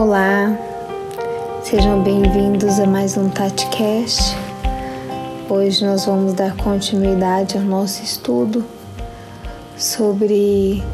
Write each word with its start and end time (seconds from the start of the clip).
Olá, 0.00 0.56
sejam 1.64 2.04
bem-vindos 2.04 2.78
a 2.78 2.86
mais 2.86 3.16
um 3.16 3.28
TatiCast. 3.28 4.36
Hoje 5.50 5.84
nós 5.84 6.06
vamos 6.06 6.34
dar 6.34 6.56
continuidade 6.56 7.58
ao 7.58 7.64
nosso 7.64 8.04
estudo 8.04 8.64
sobre 9.76 10.84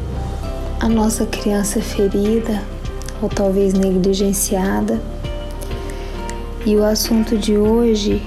a 0.79 0.89
nossa 0.89 1.23
criança 1.27 1.79
ferida 1.83 2.63
ou 3.21 3.29
talvez 3.29 3.75
negligenciada. 3.75 4.99
E 6.65 6.75
o 6.75 6.83
assunto 6.83 7.37
de 7.37 7.55
hoje 7.55 8.23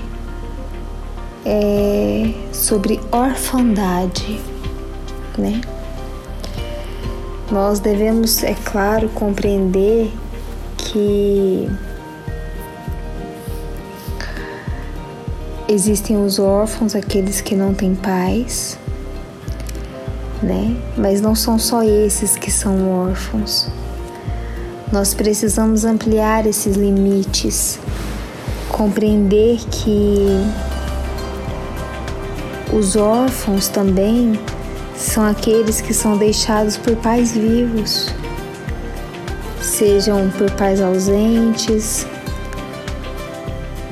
é 1.44 2.32
sobre 2.52 3.00
orfandade, 3.10 4.40
né? 5.36 5.60
Nós 7.50 7.80
devemos, 7.80 8.44
é 8.44 8.54
claro, 8.54 9.08
compreender 9.08 10.12
que 10.92 11.68
existem 15.68 16.16
os 16.16 16.38
órfãos, 16.38 16.94
aqueles 16.94 17.40
que 17.40 17.54
não 17.54 17.74
têm 17.74 17.94
pais, 17.94 18.78
né? 20.42 20.76
Mas 20.96 21.20
não 21.20 21.34
são 21.34 21.58
só 21.58 21.82
esses 21.82 22.36
que 22.36 22.50
são 22.50 22.90
órfãos. 22.90 23.68
Nós 24.90 25.12
precisamos 25.12 25.84
ampliar 25.84 26.46
esses 26.46 26.74
limites, 26.76 27.78
compreender 28.70 29.58
que 29.70 30.26
os 32.72 32.96
órfãos 32.96 33.68
também 33.68 34.38
são 34.96 35.24
aqueles 35.24 35.80
que 35.80 35.92
são 35.92 36.16
deixados 36.16 36.76
por 36.76 36.96
pais 36.96 37.32
vivos 37.32 38.12
sejam 39.78 40.28
por 40.30 40.50
pais 40.50 40.80
ausentes, 40.80 42.04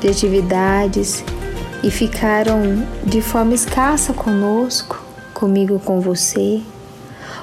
de 0.00 0.08
atividades 0.08 1.22
e 1.84 1.92
ficaram 1.92 2.84
de 3.04 3.22
forma 3.22 3.54
escassa 3.54 4.12
conosco, 4.12 5.00
comigo, 5.32 5.78
com 5.78 6.00
você 6.00 6.60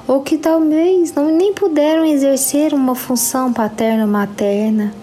ou 0.07 0.21
que 0.21 0.37
talvez 0.37 1.13
não 1.13 1.35
nem 1.35 1.53
puderam 1.53 2.05
exercer 2.05 2.73
uma 2.73 2.95
função 2.95 3.51
paterna 3.51 4.05
materna 4.05 4.93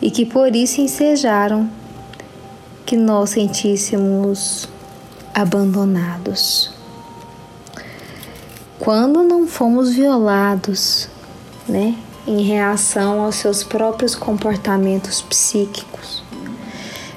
e 0.00 0.10
que 0.10 0.26
por 0.26 0.54
isso 0.54 0.80
ensejaram 0.80 1.70
que 2.84 2.96
nós 2.96 3.30
sentíssemos 3.30 4.68
abandonados. 5.34 6.70
Quando 8.78 9.22
não 9.22 9.46
fomos 9.46 9.94
violados, 9.94 11.08
né, 11.68 11.96
em 12.26 12.42
reação 12.42 13.20
aos 13.20 13.36
seus 13.36 13.62
próprios 13.62 14.14
comportamentos 14.14 15.22
psíquicos. 15.22 16.22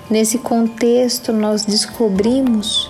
Nesse 0.10 0.38
contexto, 0.38 1.34
nós 1.34 1.66
descobrimos 1.66 2.90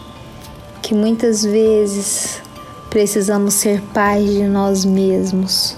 que 0.81 0.93
muitas 0.93 1.43
vezes 1.43 2.41
Precisamos 2.89 3.53
ser 3.53 3.81
pais 3.93 4.27
de 4.27 4.47
nós 4.47 4.83
mesmos 4.83 5.77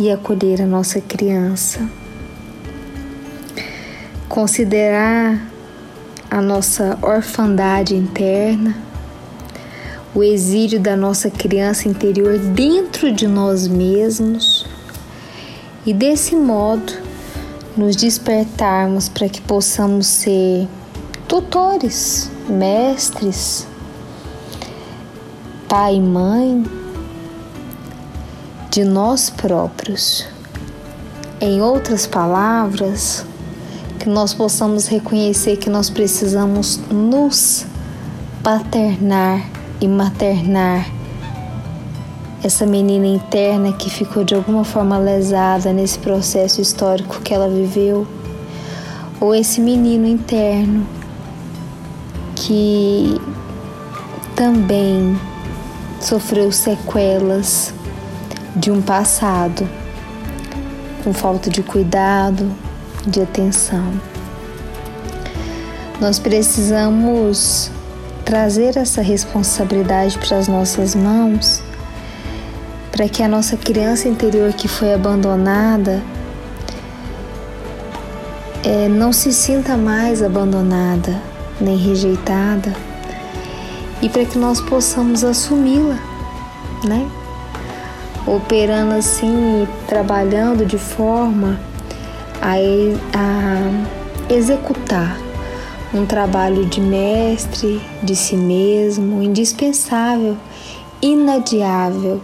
e 0.00 0.10
acolher 0.10 0.60
a 0.60 0.66
nossa 0.66 1.00
criança. 1.00 1.88
Considerar 4.28 5.40
a 6.28 6.42
nossa 6.42 6.98
orfandade 7.00 7.94
interna, 7.94 8.76
o 10.12 10.24
exílio 10.24 10.80
da 10.80 10.96
nossa 10.96 11.30
criança 11.30 11.88
interior 11.88 12.36
dentro 12.38 13.12
de 13.12 13.28
nós 13.28 13.68
mesmos 13.68 14.66
e 15.86 15.94
desse 15.94 16.34
modo 16.34 16.92
nos 17.76 17.94
despertarmos 17.94 19.08
para 19.08 19.28
que 19.28 19.40
possamos 19.40 20.08
ser 20.08 20.66
tutores, 21.28 22.28
mestres, 22.48 23.64
pai 25.68 25.96
e 25.96 26.00
mãe 26.00 26.64
de 28.70 28.84
nós 28.84 29.28
próprios. 29.28 30.26
Em 31.38 31.60
outras 31.60 32.06
palavras, 32.06 33.26
que 33.98 34.08
nós 34.08 34.32
possamos 34.32 34.86
reconhecer 34.86 35.58
que 35.58 35.68
nós 35.68 35.90
precisamos 35.90 36.80
nos 36.90 37.66
paternar 38.42 39.46
e 39.78 39.86
maternar 39.86 40.88
essa 42.42 42.64
menina 42.64 43.06
interna 43.06 43.72
que 43.72 43.90
ficou 43.90 44.24
de 44.24 44.34
alguma 44.34 44.64
forma 44.64 44.96
lesada 44.96 45.70
nesse 45.70 45.98
processo 45.98 46.62
histórico 46.62 47.20
que 47.20 47.34
ela 47.34 47.48
viveu, 47.48 48.06
ou 49.20 49.34
esse 49.34 49.60
menino 49.60 50.06
interno 50.06 50.86
que 52.34 53.20
também 54.34 55.18
sofreu 56.00 56.50
sequelas 56.52 57.72
de 58.54 58.70
um 58.70 58.80
passado 58.80 59.68
com 61.02 61.12
falta 61.12 61.48
de 61.48 61.62
cuidado, 61.62 62.50
de 63.06 63.20
atenção. 63.20 63.92
Nós 66.00 66.18
precisamos 66.18 67.70
trazer 68.24 68.76
essa 68.76 69.00
responsabilidade 69.00 70.18
para 70.18 70.38
as 70.38 70.48
nossas 70.48 70.94
mãos, 70.94 71.62
para 72.92 73.08
que 73.08 73.22
a 73.22 73.28
nossa 73.28 73.56
criança 73.56 74.08
interior 74.08 74.52
que 74.52 74.68
foi 74.68 74.92
abandonada 74.92 76.02
é, 78.64 78.88
não 78.88 79.12
se 79.12 79.32
sinta 79.32 79.76
mais 79.76 80.22
abandonada 80.22 81.16
nem 81.60 81.76
rejeitada 81.76 82.72
e 84.00 84.08
para 84.08 84.24
que 84.24 84.38
nós 84.38 84.60
possamos 84.60 85.24
assumi-la, 85.24 85.98
né? 86.84 87.08
Operando 88.26 88.94
assim, 88.94 89.66
trabalhando 89.86 90.64
de 90.64 90.78
forma 90.78 91.58
a, 92.40 92.56
a 93.16 94.32
executar 94.32 95.18
um 95.92 96.04
trabalho 96.04 96.66
de 96.66 96.80
mestre 96.80 97.80
de 98.02 98.14
si 98.14 98.36
mesmo, 98.36 99.22
indispensável, 99.22 100.36
inadiável 101.00 102.20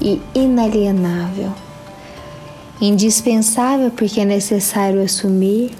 e 0.00 0.20
inalienável. 0.34 1.52
Indispensável 2.80 3.90
porque 3.90 4.20
é 4.20 4.24
necessário 4.24 5.02
assumir, 5.02 5.72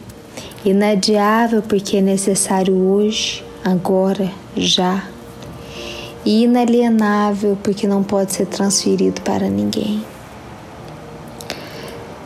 inadiável 0.64 1.62
porque 1.62 1.98
é 1.98 2.00
necessário 2.02 2.74
hoje, 2.74 3.42
agora, 3.64 4.30
já 4.56 5.04
e 6.24 6.44
inalienável 6.44 7.56
porque 7.62 7.86
não 7.86 8.02
pode 8.02 8.32
ser 8.32 8.46
transferido 8.46 9.20
para 9.22 9.48
ninguém. 9.48 10.04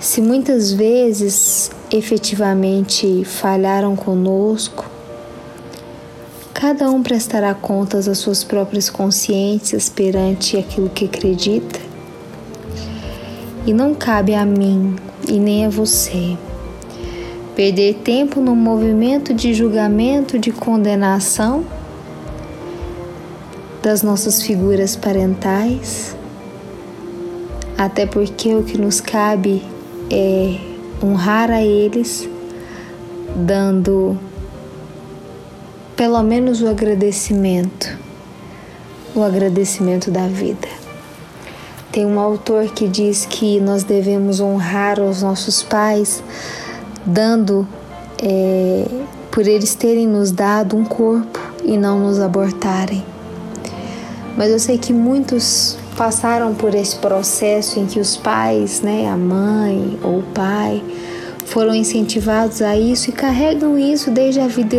Se 0.00 0.20
muitas 0.20 0.72
vezes 0.72 1.70
efetivamente 1.90 3.24
falharam 3.24 3.96
conosco, 3.96 4.84
cada 6.52 6.90
um 6.90 7.02
prestará 7.02 7.54
contas 7.54 8.06
às 8.06 8.18
suas 8.18 8.44
próprias 8.44 8.90
consciências 8.90 9.88
perante 9.88 10.56
aquilo 10.56 10.90
que 10.90 11.06
acredita. 11.06 11.80
E 13.66 13.72
não 13.72 13.94
cabe 13.94 14.34
a 14.34 14.44
mim 14.44 14.94
e 15.26 15.38
nem 15.38 15.64
a 15.64 15.70
você 15.70 16.36
perder 17.56 17.94
tempo 18.02 18.40
no 18.40 18.54
movimento 18.54 19.32
de 19.32 19.54
julgamento, 19.54 20.38
de 20.38 20.50
condenação 20.50 21.64
das 23.84 24.02
nossas 24.02 24.42
figuras 24.42 24.96
parentais, 24.96 26.16
até 27.76 28.06
porque 28.06 28.54
o 28.54 28.62
que 28.62 28.78
nos 28.78 28.98
cabe 28.98 29.62
é 30.10 30.58
honrar 31.02 31.50
a 31.50 31.60
eles, 31.60 32.26
dando 33.36 34.18
pelo 35.94 36.22
menos 36.22 36.62
o 36.62 36.68
agradecimento, 36.68 37.98
o 39.14 39.22
agradecimento 39.22 40.10
da 40.10 40.28
vida. 40.28 40.68
Tem 41.92 42.06
um 42.06 42.18
autor 42.18 42.68
que 42.68 42.88
diz 42.88 43.26
que 43.26 43.60
nós 43.60 43.84
devemos 43.84 44.40
honrar 44.40 44.98
os 44.98 45.20
nossos 45.20 45.62
pais, 45.62 46.24
dando 47.04 47.68
é, 48.18 48.86
por 49.30 49.46
eles 49.46 49.74
terem 49.74 50.06
nos 50.08 50.32
dado 50.32 50.74
um 50.74 50.86
corpo 50.86 51.38
e 51.62 51.76
não 51.76 51.98
nos 51.98 52.18
abortarem 52.18 53.13
mas 54.36 54.50
eu 54.50 54.58
sei 54.58 54.78
que 54.78 54.92
muitos 54.92 55.76
passaram 55.96 56.54
por 56.54 56.74
esse 56.74 56.96
processo 56.96 57.78
em 57.78 57.86
que 57.86 58.00
os 58.00 58.16
pais, 58.16 58.80
né, 58.80 59.08
a 59.08 59.16
mãe 59.16 59.98
ou 60.02 60.18
o 60.18 60.22
pai, 60.22 60.82
foram 61.46 61.74
incentivados 61.74 62.62
a 62.62 62.76
isso 62.76 63.10
e 63.10 63.12
carregam 63.12 63.78
isso 63.78 64.10
desde 64.10 64.40
a 64.40 64.48
vida, 64.48 64.76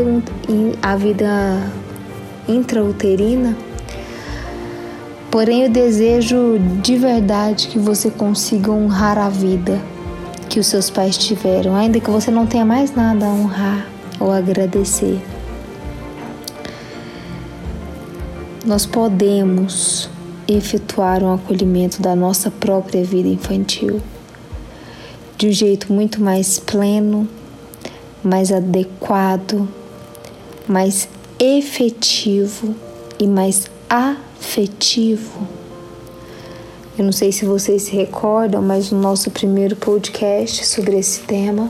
a 0.81 0.95
vida 0.95 1.71
intrauterina. 2.47 3.55
Porém, 5.31 5.63
eu 5.63 5.69
desejo 5.69 6.57
de 6.81 6.97
verdade 6.97 7.67
que 7.67 7.77
você 7.77 8.09
consiga 8.09 8.71
honrar 8.71 9.17
a 9.17 9.29
vida 9.29 9.81
que 10.49 10.59
os 10.59 10.67
seus 10.67 10.89
pais 10.89 11.17
tiveram, 11.17 11.75
ainda 11.75 11.99
que 11.99 12.09
você 12.09 12.31
não 12.31 12.45
tenha 12.45 12.65
mais 12.65 12.95
nada 12.95 13.25
a 13.25 13.29
honrar 13.29 13.85
ou 14.19 14.31
agradecer. 14.31 15.19
Nós 18.65 18.83
podemos 18.83 20.09
efetuar 20.47 21.23
um 21.23 21.31
acolhimento 21.35 22.01
da 22.01 22.15
nossa 22.15 22.49
própria 22.49 23.03
vida 23.03 23.29
infantil 23.29 24.01
de 25.37 25.49
um 25.49 25.51
jeito 25.51 25.93
muito 25.93 26.19
mais 26.19 26.57
pleno, 26.57 27.27
mais 28.23 28.51
adequado, 28.51 29.69
mais 30.67 31.07
efetivo 31.37 32.73
e 33.19 33.27
mais 33.27 33.69
afetivo. 33.87 35.47
Eu 36.97 37.05
não 37.05 37.11
sei 37.11 37.31
se 37.31 37.45
vocês 37.45 37.83
se 37.83 37.95
recordam, 37.95 38.63
mas 38.63 38.89
no 38.89 38.99
nosso 38.99 39.29
primeiro 39.29 39.75
podcast 39.75 40.65
sobre 40.65 40.97
esse 40.97 41.19
tema, 41.19 41.69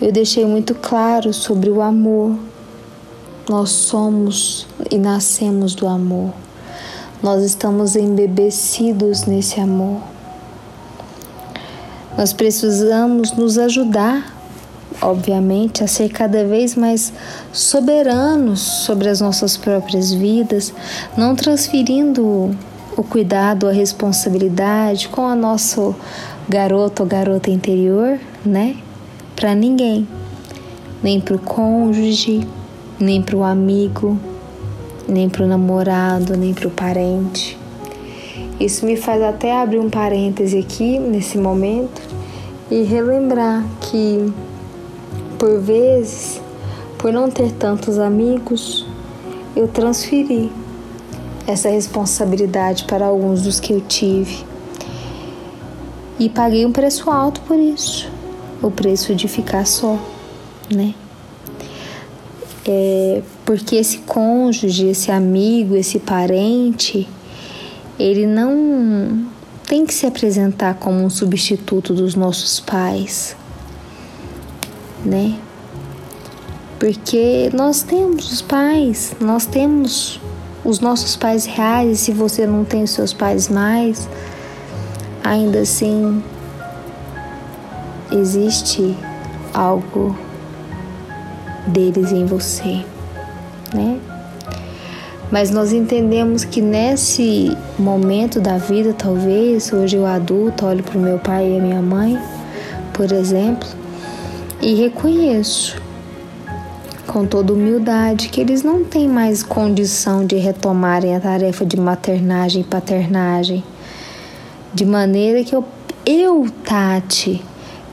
eu 0.00 0.10
deixei 0.10 0.46
muito 0.46 0.74
claro 0.74 1.34
sobre 1.34 1.68
o 1.68 1.82
amor. 1.82 2.38
Nós 3.48 3.70
somos 3.70 4.66
e 4.90 4.98
nascemos 4.98 5.72
do 5.76 5.86
amor. 5.86 6.32
Nós 7.22 7.44
estamos 7.44 7.94
embebecidos 7.94 9.24
nesse 9.24 9.60
amor. 9.60 10.00
Nós 12.18 12.32
precisamos 12.32 13.30
nos 13.36 13.56
ajudar, 13.56 14.34
obviamente, 15.00 15.84
a 15.84 15.86
ser 15.86 16.08
cada 16.08 16.44
vez 16.44 16.74
mais 16.74 17.12
soberanos 17.52 18.60
sobre 18.60 19.08
as 19.08 19.20
nossas 19.20 19.56
próprias 19.56 20.12
vidas, 20.12 20.74
não 21.16 21.36
transferindo 21.36 22.50
o 22.96 23.04
cuidado, 23.04 23.68
a 23.68 23.72
responsabilidade 23.72 25.08
com 25.08 25.24
a 25.24 25.36
nosso 25.36 25.94
garoto 26.48 27.04
ou 27.04 27.08
garota 27.08 27.48
interior, 27.48 28.18
né? 28.44 28.76
Para 29.36 29.54
ninguém, 29.54 30.08
nem 31.00 31.20
para 31.20 31.36
o 31.36 31.38
cônjuge, 31.38 32.44
nem 32.98 33.22
para 33.22 33.36
o 33.36 33.42
amigo, 33.42 34.18
nem 35.08 35.28
para 35.28 35.44
o 35.44 35.46
namorado, 35.46 36.36
nem 36.36 36.52
para 36.52 36.68
o 36.68 36.70
parente. 36.70 37.58
Isso 38.58 38.86
me 38.86 38.96
faz 38.96 39.22
até 39.22 39.60
abrir 39.60 39.78
um 39.78 39.90
parêntese 39.90 40.58
aqui 40.58 40.98
nesse 40.98 41.38
momento 41.38 42.00
e 42.70 42.82
relembrar 42.82 43.64
que, 43.80 44.32
por 45.38 45.60
vezes, 45.60 46.40
por 46.98 47.12
não 47.12 47.30
ter 47.30 47.52
tantos 47.52 47.98
amigos, 47.98 48.86
eu 49.54 49.68
transferi 49.68 50.50
essa 51.46 51.68
responsabilidade 51.68 52.84
para 52.84 53.06
alguns 53.06 53.42
dos 53.42 53.60
que 53.60 53.72
eu 53.72 53.80
tive 53.80 54.44
e 56.18 56.28
paguei 56.28 56.66
um 56.66 56.72
preço 56.72 57.10
alto 57.10 57.40
por 57.42 57.58
isso 57.58 58.16
o 58.62 58.70
preço 58.70 59.14
de 59.14 59.28
ficar 59.28 59.66
só, 59.66 59.98
né? 60.70 60.94
É, 62.70 63.22
porque 63.44 63.76
esse 63.76 63.98
cônjuge, 63.98 64.88
esse 64.88 65.10
amigo, 65.10 65.76
esse 65.76 65.98
parente, 65.98 67.08
ele 67.98 68.26
não 68.26 69.26
tem 69.66 69.84
que 69.84 69.94
se 69.94 70.06
apresentar 70.06 70.74
como 70.74 71.02
um 71.02 71.10
substituto 71.10 71.92
dos 71.92 72.14
nossos 72.14 72.60
pais, 72.60 73.36
né? 75.04 75.38
Porque 76.78 77.50
nós 77.54 77.82
temos 77.82 78.32
os 78.32 78.42
pais, 78.42 79.16
nós 79.20 79.46
temos 79.46 80.20
os 80.64 80.80
nossos 80.80 81.16
pais 81.16 81.46
reais, 81.46 81.90
e 81.90 81.96
se 81.96 82.12
você 82.12 82.46
não 82.46 82.64
tem 82.64 82.82
os 82.82 82.90
seus 82.90 83.12
pais 83.12 83.48
mais, 83.48 84.08
ainda 85.24 85.60
assim 85.60 86.22
existe 88.12 88.96
algo 89.52 90.16
deles 91.66 92.12
em 92.12 92.24
você, 92.24 92.84
né? 93.74 93.98
Mas 95.30 95.50
nós 95.50 95.72
entendemos 95.72 96.44
que 96.44 96.60
nesse 96.60 97.56
momento 97.78 98.40
da 98.40 98.58
vida, 98.58 98.92
talvez, 98.92 99.72
hoje 99.72 99.96
eu 99.96 100.06
adulto, 100.06 100.64
olho 100.64 100.84
para 100.84 100.96
o 100.96 101.00
meu 101.00 101.18
pai 101.18 101.50
e 101.50 101.58
a 101.58 101.60
minha 101.60 101.82
mãe, 101.82 102.16
por 102.92 103.10
exemplo, 103.10 103.68
e 104.62 104.74
reconheço 104.74 105.82
com 107.06 107.26
toda 107.26 107.52
humildade 107.52 108.28
que 108.28 108.40
eles 108.40 108.62
não 108.62 108.84
têm 108.84 109.08
mais 109.08 109.42
condição 109.42 110.24
de 110.24 110.36
retomarem 110.36 111.16
a 111.16 111.20
tarefa 111.20 111.64
de 111.66 111.76
maternagem 111.76 112.60
e 112.60 112.64
paternagem, 112.64 113.64
de 114.72 114.84
maneira 114.84 115.42
que 115.42 115.56
eu, 115.56 115.64
eu 116.04 116.46
Tati, 116.64 117.42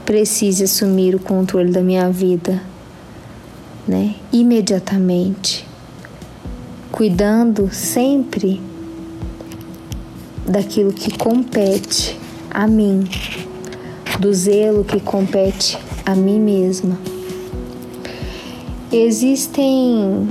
precise 0.05 0.65
assumir 0.65 1.15
o 1.15 1.19
controle 1.19 1.71
da 1.71 1.81
minha 1.81 2.09
vida 2.11 2.61
né? 3.87 4.15
Imediatamente, 4.31 5.67
cuidando 6.91 7.69
sempre 7.73 8.61
daquilo 10.47 10.93
que 10.93 11.17
compete 11.17 12.19
a 12.49 12.67
mim, 12.67 13.03
do 14.19 14.33
zelo 14.33 14.83
que 14.83 14.99
compete 14.99 15.77
a 16.05 16.15
mim 16.15 16.39
mesma. 16.39 16.97
Existem 18.91 20.27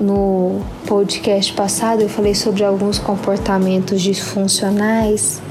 no 0.00 0.62
podcast 0.86 1.52
passado 1.52 2.00
eu 2.00 2.08
falei 2.08 2.34
sobre 2.34 2.64
alguns 2.64 2.98
comportamentos 2.98 4.00
disfuncionais 4.00 5.42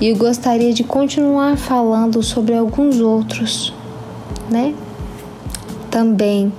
e 0.00 0.08
eu 0.08 0.16
gostaria 0.16 0.72
de 0.72 0.82
continuar 0.82 1.56
falando 1.56 2.22
sobre 2.22 2.54
alguns 2.54 3.00
outros, 3.00 3.72
né? 4.50 4.74
Também 5.96 6.52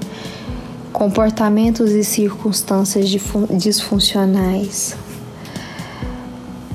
comportamentos 0.91 1.91
e 1.91 2.03
circunstâncias 2.03 3.07
disfuncionais. 3.51 4.97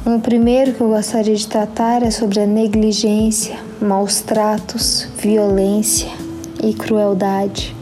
Um 0.06 0.20
primeiro 0.20 0.72
que 0.72 0.80
eu 0.80 0.90
gostaria 0.90 1.34
de 1.34 1.44
tratar 1.48 2.04
é 2.04 2.12
sobre 2.12 2.38
a 2.38 2.46
negligência, 2.46 3.58
maus 3.80 4.20
tratos, 4.20 5.08
violência 5.18 6.08
e 6.62 6.72
crueldade. 6.72 7.74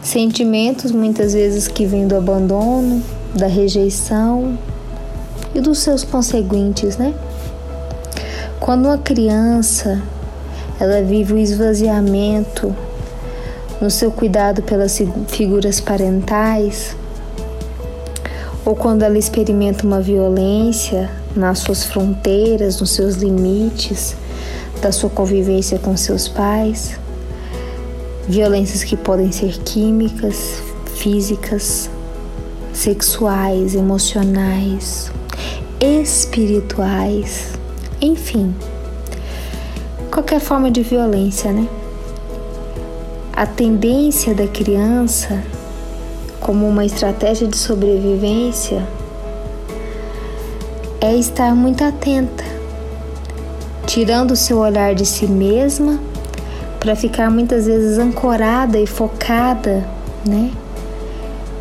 Sentimentos 0.00 0.92
muitas 0.92 1.32
vezes 1.32 1.66
que 1.66 1.84
vêm 1.84 2.06
do 2.06 2.14
abandono, 2.14 3.02
da 3.34 3.48
rejeição 3.48 4.56
e 5.52 5.60
dos 5.60 5.80
seus 5.80 6.04
conseguintes, 6.04 6.96
né? 6.96 7.12
Quando 8.60 8.86
uma 8.86 8.98
criança 8.98 10.00
ela 10.78 11.02
vive 11.02 11.32
o 11.32 11.36
esvaziamento 11.36 12.72
no 13.80 13.90
seu 13.90 14.10
cuidado 14.10 14.62
pelas 14.62 15.00
figuras 15.28 15.80
parentais, 15.80 16.96
ou 18.64 18.76
quando 18.76 19.02
ela 19.02 19.18
experimenta 19.18 19.86
uma 19.86 20.00
violência 20.00 21.10
nas 21.34 21.60
suas 21.60 21.84
fronteiras, 21.84 22.80
nos 22.80 22.90
seus 22.90 23.16
limites 23.16 24.14
da 24.82 24.92
sua 24.92 25.08
convivência 25.08 25.78
com 25.78 25.96
seus 25.96 26.28
pais, 26.28 26.98
violências 28.28 28.84
que 28.84 28.96
podem 28.96 29.32
ser 29.32 29.58
químicas, 29.60 30.62
físicas, 30.94 31.88
sexuais, 32.72 33.74
emocionais, 33.74 35.10
espirituais, 35.80 37.52
enfim, 38.00 38.54
qualquer 40.10 40.40
forma 40.40 40.70
de 40.70 40.82
violência, 40.82 41.52
né? 41.52 41.66
A 43.40 43.46
tendência 43.46 44.34
da 44.34 44.46
criança, 44.46 45.42
como 46.40 46.68
uma 46.68 46.84
estratégia 46.84 47.48
de 47.48 47.56
sobrevivência, 47.56 48.86
é 51.00 51.16
estar 51.16 51.54
muito 51.54 51.82
atenta, 51.82 52.44
tirando 53.86 54.32
o 54.32 54.36
seu 54.36 54.58
olhar 54.58 54.94
de 54.94 55.06
si 55.06 55.26
mesma 55.26 55.98
para 56.78 56.94
ficar 56.94 57.30
muitas 57.30 57.64
vezes 57.64 57.96
ancorada 57.96 58.78
e 58.78 58.86
focada, 58.86 59.88
né, 60.28 60.50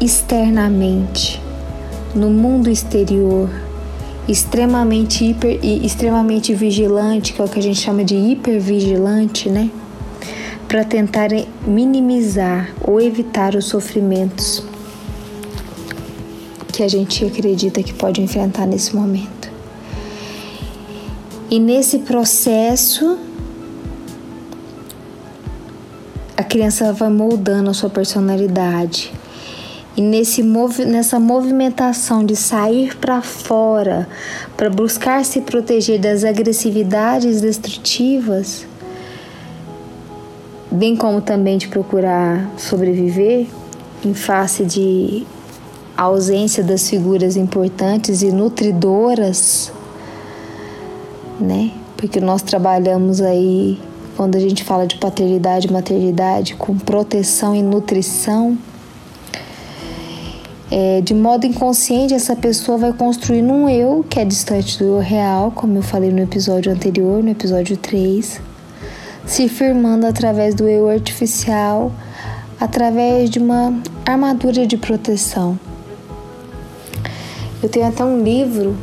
externamente, 0.01 1.41
no 2.13 2.29
mundo 2.29 2.69
exterior, 2.69 3.49
extremamente 4.27 5.23
hiper 5.23 5.57
e 5.63 5.85
extremamente 5.85 6.53
vigilante, 6.53 7.31
que 7.31 7.41
é 7.41 7.45
o 7.45 7.47
que 7.47 7.57
a 7.57 7.63
gente 7.63 7.79
chama 7.79 8.03
de 8.03 8.15
hipervigilante, 8.15 9.49
né? 9.49 9.71
Para 10.69 10.85
tentar 10.85 11.29
minimizar 11.65 12.69
ou 12.79 13.01
evitar 13.01 13.55
os 13.55 13.65
sofrimentos 13.65 14.63
que 16.71 16.83
a 16.83 16.87
gente 16.87 17.25
acredita 17.25 17.81
que 17.81 17.91
pode 17.91 18.21
enfrentar 18.21 18.67
nesse 18.67 18.95
momento. 18.95 19.49
E 21.49 21.59
nesse 21.59 21.99
processo, 21.99 23.17
a 26.37 26.43
criança 26.43 26.93
vai 26.93 27.09
moldando 27.09 27.71
a 27.71 27.73
sua 27.73 27.89
personalidade. 27.89 29.11
E 29.97 30.01
nesse 30.03 30.43
nessa 30.85 31.19
movimentação 31.19 32.23
de 32.23 32.35
sair 32.35 32.95
para 32.95 33.23
fora 33.23 34.07
para 34.55 34.69
buscar 34.69 35.25
se 35.25 35.41
proteger 35.41 35.99
das 35.99 36.23
agressividades 36.23 37.41
destrutivas, 37.41 38.68
bem 40.71 40.95
como 40.95 41.21
também 41.21 41.57
de 41.57 41.67
procurar 41.67 42.49
sobreviver 42.57 43.47
em 44.05 44.13
face 44.13 44.63
de 44.63 45.25
ausência 45.97 46.63
das 46.63 46.89
figuras 46.89 47.35
importantes 47.35 48.21
e 48.21 48.31
nutridoras, 48.31 49.71
né? 51.39 51.71
Porque 51.97 52.21
nós 52.21 52.41
trabalhamos 52.41 53.19
aí 53.19 53.79
quando 54.15 54.35
a 54.35 54.39
gente 54.39 54.63
fala 54.63 54.85
de 54.85 54.97
paternidade 54.97 55.67
e 55.67 55.71
maternidade 55.71 56.55
com 56.55 56.77
proteção 56.77 57.55
e 57.55 57.61
nutrição. 57.61 58.57
É, 60.71 61.01
de 61.01 61.15
modo 61.15 61.47
inconsciente, 61.47 62.13
essa 62.13 62.35
pessoa 62.35 62.77
vai 62.77 62.93
construindo 62.93 63.51
um 63.51 63.67
eu 63.67 64.05
que 64.07 64.19
é 64.19 64.25
distante 64.25 64.77
do 64.77 64.85
eu 64.85 64.99
real, 64.99 65.51
como 65.51 65.77
eu 65.77 65.81
falei 65.81 66.11
no 66.11 66.19
episódio 66.19 66.71
anterior, 66.71 67.23
no 67.23 67.29
episódio 67.29 67.75
3, 67.75 68.39
se 69.29 69.47
firmando 69.47 70.07
através 70.07 70.55
do 70.55 70.67
eu 70.67 70.89
artificial, 70.89 71.91
através 72.59 73.29
de 73.29 73.37
uma 73.37 73.79
armadura 74.03 74.65
de 74.65 74.75
proteção. 74.75 75.57
Eu 77.61 77.69
tenho 77.69 77.85
até 77.85 78.03
um 78.03 78.23
livro 78.23 78.75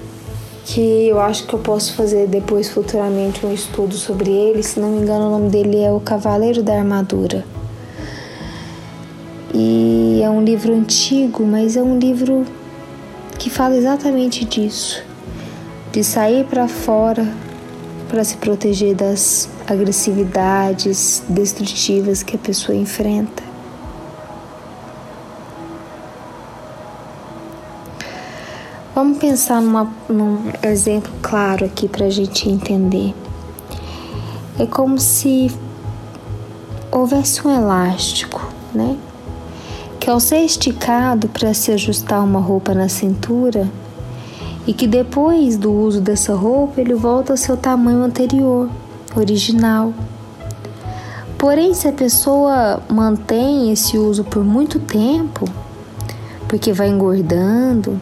que 0.65 1.09
eu 1.09 1.21
acho 1.21 1.49
que 1.49 1.53
eu 1.53 1.59
posso 1.59 1.95
fazer 1.95 2.29
depois 2.29 2.69
futuramente 2.69 3.45
um 3.45 3.53
estudo 3.53 3.97
sobre 3.97 4.31
ele. 4.31 4.63
Se 4.63 4.79
não 4.79 4.91
me 4.91 5.03
engano, 5.03 5.27
o 5.27 5.31
nome 5.33 5.51
dele 5.51 5.81
é 5.81 5.91
O 5.91 5.99
Cavaleiro 5.99 6.63
da 6.63 6.79
Armadura. 6.79 7.45
E 9.53 10.21
é 10.23 10.31
um 10.31 10.45
livro 10.45 10.73
antigo, 10.73 11.45
mas 11.45 11.77
é 11.77 11.83
um 11.83 11.99
livro 11.99 12.47
que 13.37 13.51
fala 13.51 13.77
exatamente 13.77 14.45
disso, 14.45 15.03
de 15.91 16.05
sair 16.05 16.45
para 16.45 16.69
fora 16.69 17.27
para 18.09 18.23
se 18.23 18.37
proteger 18.37 18.95
das 18.95 19.49
agressividades 19.67 21.23
destrutivas 21.29 22.23
que 22.23 22.37
a 22.37 22.39
pessoa 22.39 22.77
enfrenta. 22.77 23.43
Vamos 28.95 29.19
pensar 29.19 29.61
numa, 29.61 29.93
num 30.09 30.39
exemplo 30.63 31.13
claro 31.21 31.67
aqui 31.67 31.87
para 31.87 32.07
a 32.07 32.11
gente 32.11 32.49
entender. 32.49 33.15
É 34.59 34.65
como 34.65 34.99
se 34.99 35.51
houvesse 36.91 37.47
um 37.47 37.51
elástico, 37.51 38.51
né? 38.73 38.97
Que 40.01 40.09
ao 40.09 40.19
ser 40.19 40.39
esticado 40.39 41.29
para 41.29 41.53
se 41.53 41.73
ajustar 41.73 42.25
uma 42.25 42.41
roupa 42.41 42.73
na 42.73 42.89
cintura 42.89 43.69
e 44.67 44.73
que 44.73 44.87
depois 44.87 45.59
do 45.59 45.71
uso 45.71 46.01
dessa 46.01 46.35
roupa 46.35 46.81
ele 46.81 46.95
volta 46.95 47.35
ao 47.35 47.37
seu 47.37 47.57
tamanho 47.57 48.03
anterior, 48.03 48.71
original. 49.19 49.93
Porém, 51.39 51.75
se 51.75 51.87
a 51.87 51.93
pessoa 51.93 52.83
mantém 52.89 53.71
esse 53.71 53.99
uso 53.99 54.25
por 54.25 54.43
muito 54.43 54.79
tempo, 54.79 55.47
porque 56.49 56.73
vai 56.73 56.89
engordando, 56.89 58.01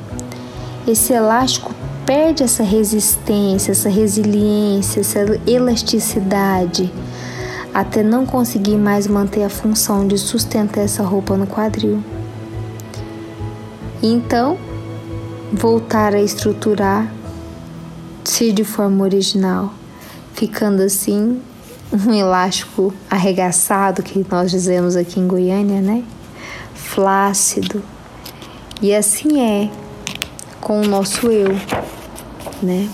esse 0.87 1.13
elástico 1.13 1.75
perde 2.07 2.43
essa 2.43 2.63
resistência, 2.63 3.73
essa 3.73 3.89
resiliência, 3.89 5.01
essa 5.01 5.21
elasticidade, 5.47 6.93
até 7.73 8.03
não 8.03 8.25
conseguir 8.25 8.77
mais 8.77 9.07
manter 9.07 9.43
a 9.43 9.49
função 9.49 10.07
de 10.07 10.17
sustentar 10.17 10.83
essa 10.83 11.03
roupa 11.03 11.37
no 11.37 11.47
quadril. 11.47 12.03
Então, 14.03 14.59
voltar 15.53 16.15
a 16.15 16.21
estruturar 16.21 17.11
se 18.23 18.53
de 18.53 18.65
forma 18.65 19.03
original, 19.03 19.73
ficando 20.35 20.83
assim 20.83 21.41
um 21.93 22.13
elástico 22.13 22.93
arregaçado 23.09 24.03
que 24.03 24.25
nós 24.29 24.51
dizemos 24.51 24.97
aqui 24.97 25.21
em 25.21 25.27
Goiânia, 25.27 25.81
né? 25.81 26.03
Flácido. 26.75 27.83
E 28.83 28.95
assim 28.95 29.41
é 29.41 29.71
com 30.61 30.81
o 30.81 30.87
nosso 30.87 31.29
eu, 31.29 31.57
né? 32.63 32.89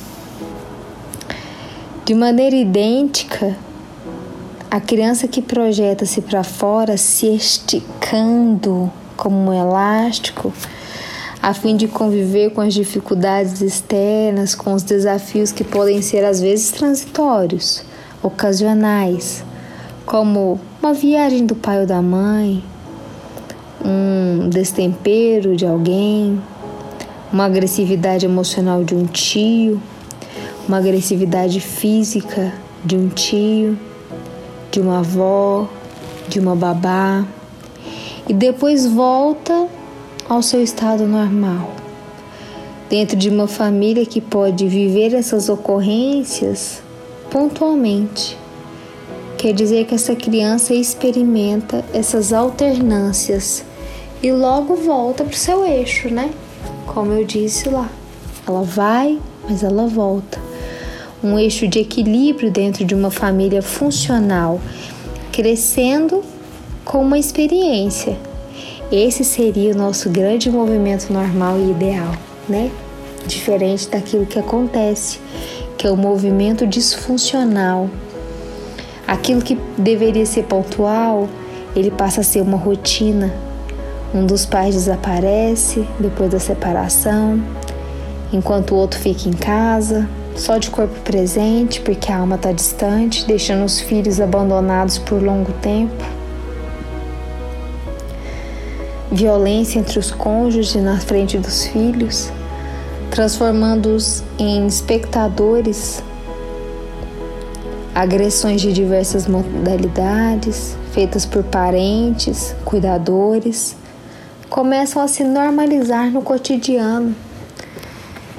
De 2.05 2.15
maneira 2.15 2.57
idêntica, 2.57 3.57
a 4.71 4.81
criança 4.81 5.27
que 5.27 5.41
projeta-se 5.41 6.21
para 6.21 6.45
fora, 6.45 6.97
se 6.97 7.27
esticando 7.27 8.91
como 9.17 9.51
um 9.51 9.53
elástico, 9.53 10.53
a 11.43 11.55
fim 11.55 11.75
de 11.75 11.89
conviver 11.89 12.51
com 12.51 12.61
as 12.61 12.75
dificuldades 12.75 13.63
externas, 13.63 14.55
com 14.55 14.75
os 14.75 14.83
desafios 14.83 15.51
que 15.51 15.65
podem 15.65 16.03
ser 16.03 16.25
às 16.25 16.41
vezes 16.41 16.71
transitórios, 16.71 17.83
ocasionais, 18.23 19.43
como 20.05 20.61
uma 20.83 20.93
viagem 20.93 21.47
do 21.47 21.55
pai 21.55 21.81
ou 21.81 21.87
da 21.87 22.03
mãe, 22.03 22.63
um 23.83 24.51
destempero 24.51 25.57
de 25.57 25.65
alguém, 25.65 26.41
uma 27.33 27.47
agressividade 27.47 28.27
emocional 28.27 28.85
de 28.85 28.95
um 28.95 29.07
tio, 29.07 29.81
uma 30.69 30.77
agressividade 30.77 31.59
física 31.59 32.53
de 32.85 32.97
um 32.97 33.09
tio, 33.09 33.79
de 34.71 34.81
uma 34.81 34.99
avó, 34.99 35.67
de 36.29 36.39
uma 36.39 36.55
babá, 36.55 37.25
e 38.29 38.35
depois 38.35 38.87
volta 38.87 39.67
ao 40.31 40.43
seu 40.43 40.63
estado 40.63 41.09
normal. 41.09 41.73
Dentro 42.89 43.17
de 43.17 43.29
uma 43.29 43.49
família 43.49 44.07
que 44.07 44.21
pode 44.21 44.69
viver 44.69 45.13
essas 45.13 45.49
ocorrências 45.49 46.81
pontualmente. 47.29 48.39
Quer 49.37 49.53
dizer 49.53 49.87
que 49.87 49.95
essa 49.97 50.15
criança 50.15 50.73
experimenta 50.73 51.85
essas 51.93 52.33
alternâncias 52.33 53.65
e 54.23 54.31
logo 54.31 54.77
volta 54.77 55.25
para 55.25 55.35
o 55.35 55.37
seu 55.37 55.67
eixo, 55.67 56.09
né? 56.09 56.31
como 56.87 57.13
eu 57.13 57.25
disse 57.25 57.69
lá. 57.69 57.91
Ela 58.47 58.63
vai, 58.63 59.19
mas 59.49 59.65
ela 59.65 59.89
volta. 59.89 60.39
Um 61.25 61.37
eixo 61.41 61.67
de 61.67 61.81
equilíbrio 61.81 62.53
dentro 62.53 62.85
de 62.85 62.95
uma 62.95 63.11
família 63.11 63.63
funcional, 63.63 64.61
crescendo 65.33 66.23
com 66.85 67.03
uma 67.03 67.19
experiência. 67.19 68.30
Esse 68.93 69.25
seria 69.25 69.73
o 69.73 69.77
nosso 69.77 70.11
grande 70.11 70.51
movimento 70.51 71.13
normal 71.13 71.57
e 71.61 71.71
ideal, 71.71 72.13
né? 72.49 72.73
Diferente 73.25 73.89
daquilo 73.89 74.27
que 74.27 74.37
acontece, 74.37 75.21
que 75.79 75.87
é 75.87 75.91
o 75.93 75.97
movimento 75.97 76.67
disfuncional. 76.67 77.89
Aquilo 79.07 79.43
que 79.43 79.57
deveria 79.79 80.27
ser 80.27 80.43
pontual, 80.43 81.29
ele 81.77 81.93
passa 81.93 82.23
a 82.23 82.25
ser 82.25 82.41
uma 82.41 82.57
rotina, 82.57 83.33
um 84.13 84.27
dos 84.27 84.45
pais 84.45 84.75
desaparece 84.75 85.87
depois 86.01 86.29
da 86.29 86.41
separação, 86.41 87.41
enquanto 88.33 88.73
o 88.73 88.77
outro 88.77 88.99
fica 88.99 89.29
em 89.29 89.33
casa, 89.33 90.09
só 90.35 90.59
de 90.59 90.69
corpo 90.69 90.99
presente, 91.05 91.81
porque 91.81 92.11
a 92.11 92.19
alma 92.19 92.35
está 92.35 92.51
distante, 92.51 93.25
deixando 93.25 93.65
os 93.65 93.79
filhos 93.79 94.21
abandonados 94.21 94.99
por 94.99 95.23
longo 95.23 95.53
tempo. 95.63 96.20
Violência 99.13 99.79
entre 99.81 99.99
os 99.99 100.11
cônjuges 100.11 100.75
na 100.77 101.01
frente 101.01 101.37
dos 101.37 101.67
filhos, 101.67 102.31
transformando-os 103.11 104.23
em 104.39 104.67
espectadores, 104.67 106.03
agressões 107.95 108.61
de 108.61 108.73
diversas 108.73 109.27
modalidades, 109.27 110.77
feitas 110.93 111.27
por 111.27 111.43
parentes, 111.43 112.55
cuidadores 112.65 113.77
começam 114.49 115.01
a 115.01 115.07
se 115.07 115.23
normalizar 115.23 116.11
no 116.11 116.23
cotidiano, 116.23 117.15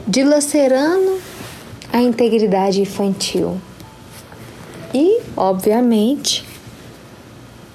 dilacerando 0.06 1.20
a 1.92 2.02
integridade 2.02 2.82
infantil. 2.82 3.60
E, 4.94 5.22
obviamente, 5.38 6.46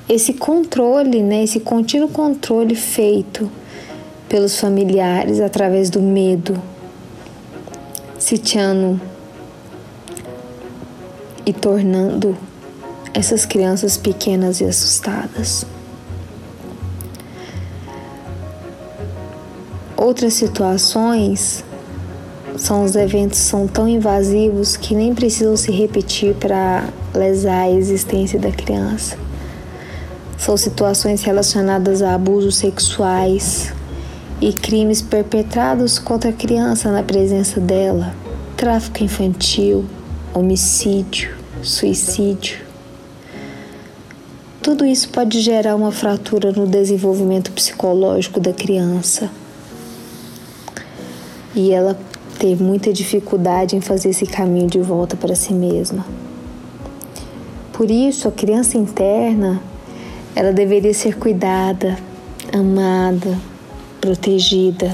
esse 0.08 0.34
controle, 0.34 1.22
né, 1.22 1.42
esse 1.42 1.58
contínuo 1.58 2.08
controle 2.08 2.75
feito 2.75 3.50
pelos 4.28 4.58
familiares 4.58 5.40
através 5.40 5.90
do 5.90 6.00
medo, 6.00 6.60
sitiando 8.18 9.00
e 11.44 11.52
tornando 11.52 12.36
essas 13.12 13.44
crianças 13.44 13.96
pequenas 13.96 14.60
e 14.60 14.64
assustadas. 14.64 15.66
Outras 19.96 20.34
situações 20.34 21.64
são 22.56 22.84
os 22.84 22.94
eventos 22.94 23.38
são 23.38 23.66
tão 23.66 23.88
invasivos 23.88 24.76
que 24.76 24.94
nem 24.94 25.14
precisam 25.14 25.56
se 25.56 25.72
repetir 25.72 26.34
para 26.34 26.88
lesar 27.14 27.62
a 27.62 27.70
existência 27.70 28.38
da 28.38 28.50
criança. 28.50 29.25
São 30.38 30.57
situações 30.57 31.23
relacionadas 31.23 32.02
a 32.02 32.14
abusos 32.14 32.57
sexuais 32.57 33.73
e 34.40 34.52
crimes 34.52 35.00
perpetrados 35.00 35.99
contra 35.99 36.31
a 36.31 36.33
criança 36.33 36.90
na 36.93 37.02
presença 37.02 37.59
dela, 37.59 38.14
tráfico 38.57 39.02
infantil, 39.02 39.85
homicídio, 40.35 41.35
suicídio. 41.62 42.66
Tudo 44.62 44.85
isso 44.85 45.09
pode 45.09 45.40
gerar 45.40 45.75
uma 45.75 45.93
fratura 45.93 46.52
no 46.52 46.66
desenvolvimento 46.66 47.52
psicológico 47.52 48.40
da 48.40 48.52
criança. 48.52 49.31
E 51.55 51.73
ela 51.73 51.99
ter 52.38 52.61
muita 52.61 52.93
dificuldade 52.93 53.76
em 53.76 53.81
fazer 53.81 54.11
esse 54.11 54.26
caminho 54.26 54.66
de 54.66 54.81
volta 54.81 55.16
para 55.16 55.35
si 55.35 55.55
mesma. 55.55 56.05
Por 57.73 57.90
isso, 57.90 58.28
a 58.28 58.33
criança 58.33 58.76
interna, 58.76 59.62
ela 60.37 60.52
deveria 60.52 60.93
ser 60.93 61.16
cuidada, 61.16 61.97
amada, 62.52 63.38
protegida, 64.02 64.93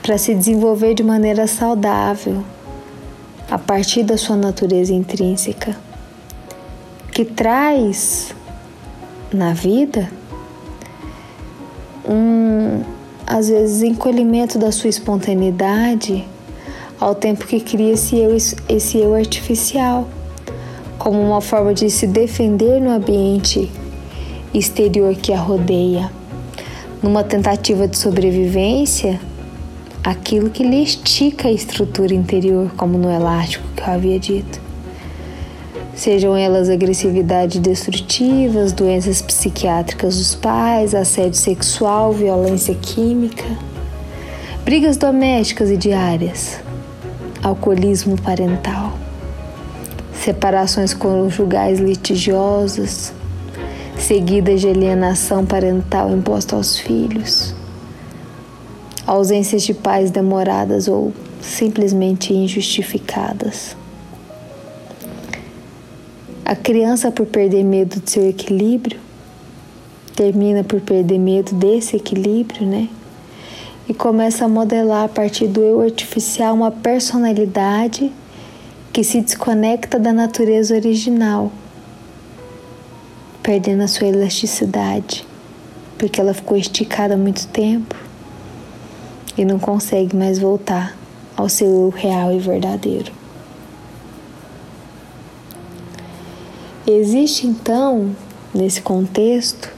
para 0.00 0.16
se 0.16 0.32
desenvolver 0.32 0.94
de 0.94 1.02
maneira 1.02 1.48
saudável, 1.48 2.44
a 3.50 3.58
partir 3.58 4.04
da 4.04 4.16
sua 4.16 4.36
natureza 4.36 4.94
intrínseca, 4.94 5.76
que 7.10 7.24
traz 7.24 8.32
na 9.34 9.52
vida 9.52 10.08
um 12.08 12.80
às 13.26 13.48
vezes 13.48 13.82
encolhimento 13.82 14.56
da 14.56 14.70
sua 14.70 14.90
espontaneidade 14.90 16.24
ao 17.00 17.14
tempo 17.14 17.46
que 17.46 17.58
cria 17.58 17.94
esse 17.94 18.16
eu, 18.16 18.36
esse 18.68 18.98
eu 18.98 19.14
artificial, 19.16 20.08
como 20.96 21.20
uma 21.20 21.40
forma 21.40 21.74
de 21.74 21.90
se 21.90 22.06
defender 22.06 22.80
no 22.80 22.90
ambiente 22.90 23.70
exterior 24.54 25.14
que 25.14 25.32
a 25.32 25.38
rodeia. 25.38 26.10
Numa 27.02 27.24
tentativa 27.24 27.88
de 27.88 27.96
sobrevivência, 27.96 29.20
aquilo 30.04 30.50
que 30.50 30.62
lhe 30.62 30.82
estica 30.82 31.48
a 31.48 31.52
estrutura 31.52 32.14
interior, 32.14 32.70
como 32.76 32.96
no 32.98 33.10
elástico 33.10 33.66
que 33.74 33.82
eu 33.82 33.86
havia 33.92 34.18
dito 34.18 34.72
sejam 35.94 36.36
elas 36.36 36.68
agressividade 36.68 37.60
destrutivas, 37.60 38.72
doenças 38.72 39.20
psiquiátricas 39.20 40.16
dos 40.16 40.34
pais, 40.34 40.94
assédio 40.94 41.38
sexual, 41.38 42.12
violência 42.12 42.74
química, 42.74 43.44
brigas 44.64 44.96
domésticas 44.96 45.70
e 45.70 45.76
diárias, 45.76 46.58
alcoolismo 47.42 48.20
parental, 48.20 48.94
separações 50.24 50.94
conjugais 50.94 51.78
litigiosas, 51.78 53.12
seguidas 53.98 54.60
de 54.60 54.68
alienação 54.68 55.44
parental 55.44 56.10
imposta 56.10 56.56
aos 56.56 56.78
filhos, 56.78 57.54
ausências 59.06 59.62
de 59.62 59.74
pais 59.74 60.10
demoradas 60.10 60.88
ou 60.88 61.12
simplesmente 61.40 62.32
injustificadas. 62.32 63.76
A 66.44 66.56
criança, 66.56 67.10
por 67.10 67.26
perder 67.26 67.64
medo 67.64 68.00
de 68.00 68.10
seu 68.10 68.28
equilíbrio, 68.28 68.98
termina 70.14 70.62
por 70.62 70.80
perder 70.80 71.18
medo 71.18 71.54
desse 71.54 71.96
equilíbrio, 71.96 72.66
né? 72.66 72.88
E 73.88 73.94
começa 73.94 74.44
a 74.44 74.48
modelar 74.48 75.04
a 75.04 75.08
partir 75.08 75.46
do 75.46 75.60
eu 75.60 75.80
artificial 75.80 76.54
uma 76.54 76.70
personalidade 76.70 78.12
que 78.92 79.02
se 79.02 79.20
desconecta 79.20 79.98
da 79.98 80.12
natureza 80.12 80.74
original, 80.74 81.50
perdendo 83.42 83.82
a 83.82 83.88
sua 83.88 84.06
elasticidade, 84.06 85.26
porque 85.98 86.20
ela 86.20 86.32
ficou 86.32 86.56
esticada 86.56 87.14
há 87.14 87.16
muito 87.16 87.46
tempo 87.48 87.96
e 89.36 89.44
não 89.44 89.58
consegue 89.58 90.14
mais 90.14 90.38
voltar 90.38 90.96
ao 91.36 91.48
seu 91.48 91.68
eu 91.68 91.90
real 91.90 92.32
e 92.32 92.38
verdadeiro. 92.38 93.12
Existe 96.86 97.46
então, 97.46 98.14
nesse 98.54 98.82
contexto, 98.82 99.70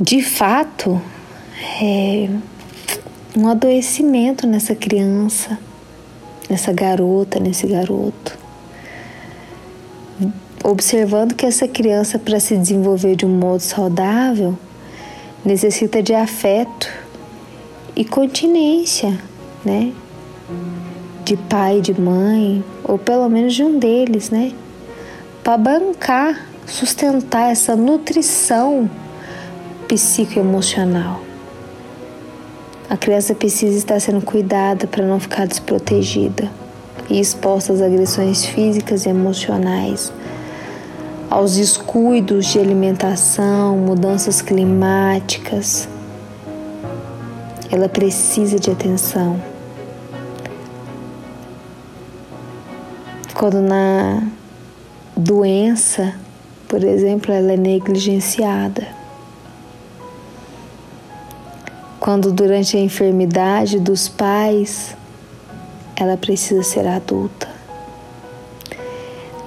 de 0.00 0.22
fato, 0.22 1.00
é, 1.80 2.28
um 3.36 3.48
adoecimento 3.48 4.46
nessa 4.46 4.74
criança, 4.74 5.58
nessa 6.48 6.72
garota, 6.72 7.38
nesse 7.38 7.66
garoto. 7.66 8.38
Observando 10.64 11.34
que 11.34 11.44
essa 11.46 11.66
criança, 11.66 12.18
para 12.18 12.38
se 12.38 12.56
desenvolver 12.56 13.16
de 13.16 13.26
um 13.26 13.36
modo 13.36 13.60
saudável, 13.60 14.56
necessita 15.44 16.02
de 16.02 16.14
afeto 16.14 16.88
e 17.96 18.04
continência, 18.04 19.18
né? 19.64 19.92
De 21.24 21.36
pai, 21.36 21.80
de 21.80 21.98
mãe, 21.98 22.64
ou 22.84 22.98
pelo 22.98 23.28
menos 23.28 23.54
de 23.54 23.62
um 23.62 23.78
deles, 23.78 24.30
né? 24.30 24.52
para 25.42 25.58
bancar, 25.58 26.46
sustentar 26.66 27.50
essa 27.50 27.74
nutrição 27.74 28.88
psicoemocional. 29.88 31.20
A 32.88 32.96
criança 32.96 33.34
precisa 33.34 33.76
estar 33.76 33.98
sendo 34.00 34.20
cuidada 34.20 34.86
para 34.86 35.04
não 35.04 35.18
ficar 35.18 35.46
desprotegida 35.46 36.48
e 37.10 37.18
exposta 37.18 37.72
às 37.72 37.80
agressões 37.80 38.44
físicas 38.44 39.04
e 39.04 39.08
emocionais, 39.08 40.12
aos 41.32 41.54
descuidos 41.54 42.44
de 42.48 42.58
alimentação, 42.58 43.78
mudanças 43.78 44.42
climáticas. 44.42 45.88
Ela 47.70 47.88
precisa 47.88 48.58
de 48.58 48.70
atenção. 48.70 49.42
Quando 53.34 53.62
na 53.62 54.22
doença, 55.16 56.14
por 56.68 56.84
exemplo, 56.84 57.32
ela 57.32 57.52
é 57.52 57.56
negligenciada. 57.56 58.86
Quando 61.98 62.30
durante 62.30 62.76
a 62.76 62.80
enfermidade 62.80 63.80
dos 63.80 64.06
pais, 64.06 64.94
ela 65.96 66.18
precisa 66.18 66.62
ser 66.62 66.86
adulta. 66.86 67.51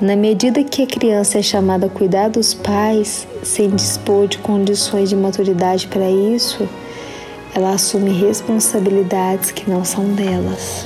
Na 0.02 0.14
medida 0.18 0.62
que 0.62 0.84
a 0.84 0.88
criança 0.88 1.40
é 1.40 1.42
chamada 1.42 1.86
a 1.86 1.90
cuidar 1.90 2.28
dos 2.28 2.54
pais, 2.54 3.26
sem 3.42 3.70
dispor 3.70 4.28
de 4.28 4.38
condições 4.40 5.08
de 5.08 5.16
maturidade 5.16 5.88
para 5.88 6.12
isso, 6.12 6.68
ela 7.54 7.72
assume 7.72 8.12
responsabilidades 8.12 9.52
que 9.52 9.70
não 9.70 9.86
são 9.86 10.04
delas. 10.14 10.86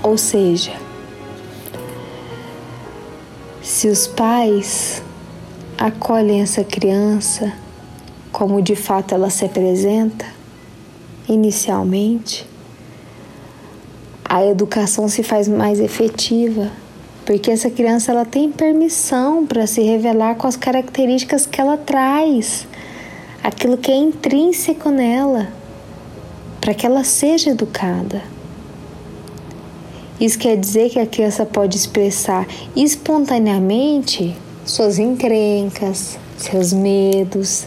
Ou 0.00 0.16
seja, 0.16 0.70
se 3.60 3.88
os 3.88 4.06
pais 4.06 5.02
acolhem 5.76 6.40
essa 6.40 6.62
criança 6.62 7.52
como 8.30 8.62
de 8.62 8.76
fato 8.76 9.12
ela 9.12 9.28
se 9.28 9.44
apresenta, 9.44 10.24
inicialmente, 11.28 12.48
a 14.24 14.46
educação 14.46 15.08
se 15.08 15.24
faz 15.24 15.48
mais 15.48 15.80
efetiva, 15.80 16.70
porque 17.24 17.50
essa 17.50 17.70
criança 17.70 18.10
ela 18.10 18.24
tem 18.24 18.50
permissão 18.50 19.46
para 19.46 19.66
se 19.66 19.80
revelar 19.82 20.34
com 20.36 20.46
as 20.46 20.56
características 20.56 21.46
que 21.46 21.60
ela 21.60 21.76
traz, 21.76 22.66
aquilo 23.42 23.76
que 23.76 23.90
é 23.90 23.96
intrínseco 23.96 24.90
nela, 24.90 25.48
para 26.60 26.74
que 26.74 26.84
ela 26.84 27.04
seja 27.04 27.50
educada. 27.50 28.22
Isso 30.20 30.38
quer 30.38 30.56
dizer 30.56 30.90
que 30.90 30.98
a 30.98 31.06
criança 31.06 31.44
pode 31.44 31.76
expressar 31.76 32.46
espontaneamente 32.76 34.36
suas 34.64 34.98
encrencas, 34.98 36.18
seus 36.36 36.72
medos, 36.72 37.66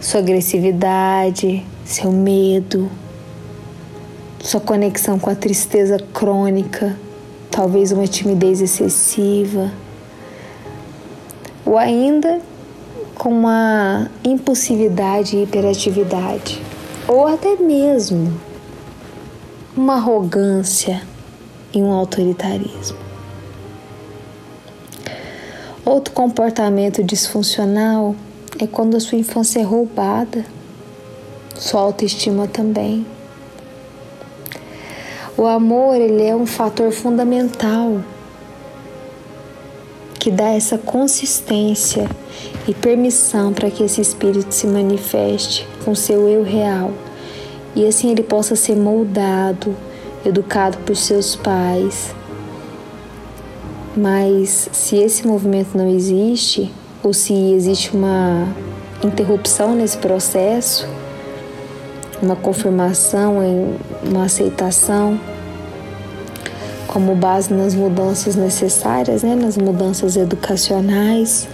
sua 0.00 0.20
agressividade, 0.20 1.64
seu 1.84 2.12
medo, 2.12 2.90
sua 4.40 4.60
conexão 4.60 5.18
com 5.18 5.30
a 5.30 5.34
tristeza 5.34 5.98
crônica, 6.12 6.98
talvez 7.58 7.90
uma 7.90 8.06
timidez 8.06 8.60
excessiva, 8.60 9.72
ou 11.66 11.76
ainda 11.76 12.40
com 13.16 13.30
uma 13.30 14.08
impulsividade 14.22 15.36
e 15.36 15.42
hiperatividade, 15.42 16.62
ou 17.08 17.26
até 17.26 17.56
mesmo 17.56 18.32
uma 19.76 19.94
arrogância 19.94 21.02
e 21.74 21.82
um 21.82 21.90
autoritarismo. 21.90 22.96
Outro 25.84 26.14
comportamento 26.14 27.02
disfuncional 27.02 28.14
é 28.60 28.68
quando 28.68 28.96
a 28.96 29.00
sua 29.00 29.18
infância 29.18 29.58
é 29.58 29.64
roubada 29.64 30.44
sua 31.56 31.80
autoestima 31.80 32.46
também. 32.46 33.04
O 35.38 35.46
amor, 35.46 35.94
ele 35.94 36.24
é 36.24 36.34
um 36.34 36.44
fator 36.44 36.90
fundamental 36.90 38.00
que 40.18 40.32
dá 40.32 40.48
essa 40.48 40.76
consistência 40.76 42.10
e 42.66 42.74
permissão 42.74 43.52
para 43.52 43.70
que 43.70 43.84
esse 43.84 44.00
espírito 44.00 44.52
se 44.52 44.66
manifeste 44.66 45.64
com 45.84 45.94
seu 45.94 46.28
eu 46.28 46.42
real 46.42 46.90
e 47.76 47.86
assim 47.86 48.10
ele 48.10 48.24
possa 48.24 48.56
ser 48.56 48.74
moldado, 48.74 49.76
educado 50.26 50.76
por 50.78 50.96
seus 50.96 51.36
pais. 51.36 52.12
Mas 53.96 54.68
se 54.72 54.96
esse 54.96 55.24
movimento 55.24 55.78
não 55.78 55.88
existe, 55.88 56.68
ou 57.00 57.14
se 57.14 57.32
existe 57.52 57.96
uma 57.96 58.48
interrupção 59.04 59.76
nesse 59.76 59.98
processo, 59.98 60.84
uma 62.22 62.36
confirmação, 62.36 63.38
uma 64.02 64.24
aceitação, 64.24 65.18
como 66.86 67.14
base 67.14 67.52
nas 67.52 67.74
mudanças 67.74 68.34
necessárias, 68.34 69.22
né, 69.22 69.34
nas 69.34 69.56
mudanças 69.56 70.16
educacionais, 70.16 71.46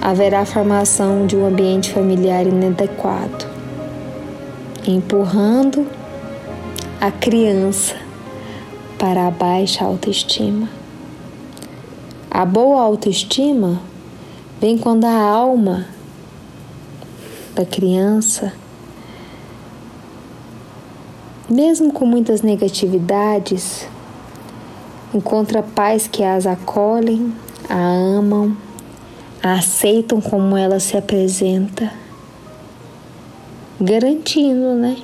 haverá 0.00 0.40
a 0.40 0.46
formação 0.46 1.26
de 1.26 1.36
um 1.36 1.46
ambiente 1.46 1.92
familiar 1.92 2.46
inadequado, 2.46 3.46
empurrando 4.86 5.86
a 7.00 7.10
criança 7.10 7.96
para 8.98 9.26
a 9.26 9.30
baixa 9.30 9.84
autoestima. 9.84 10.68
A 12.30 12.44
boa 12.44 12.82
autoestima 12.82 13.80
vem 14.60 14.78
quando 14.78 15.06
a 15.06 15.20
alma 15.20 15.86
da 17.54 17.64
criança, 17.64 18.52
mesmo 21.50 21.92
com 21.92 22.06
muitas 22.06 22.42
negatividades, 22.42 23.88
encontra 25.12 25.62
pais 25.62 26.06
que 26.06 26.22
as 26.22 26.46
acolhem, 26.46 27.34
a 27.68 27.76
amam, 27.76 28.56
a 29.42 29.54
aceitam 29.54 30.20
como 30.20 30.56
ela 30.56 30.78
se 30.78 30.96
apresenta, 30.96 31.92
garantindo, 33.80 34.74
né, 34.74 34.96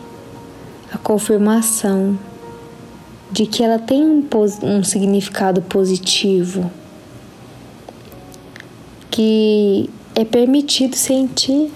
a 0.92 0.98
confirmação 0.98 2.16
de 3.32 3.44
que 3.46 3.64
ela 3.64 3.80
tem 3.80 4.04
um, 4.04 4.24
um 4.62 4.85
significado 4.85 5.61
positivo, 5.62 6.70
que 9.11 9.90
é 10.14 10.24
permitido 10.24 10.94
sentir 10.94 11.72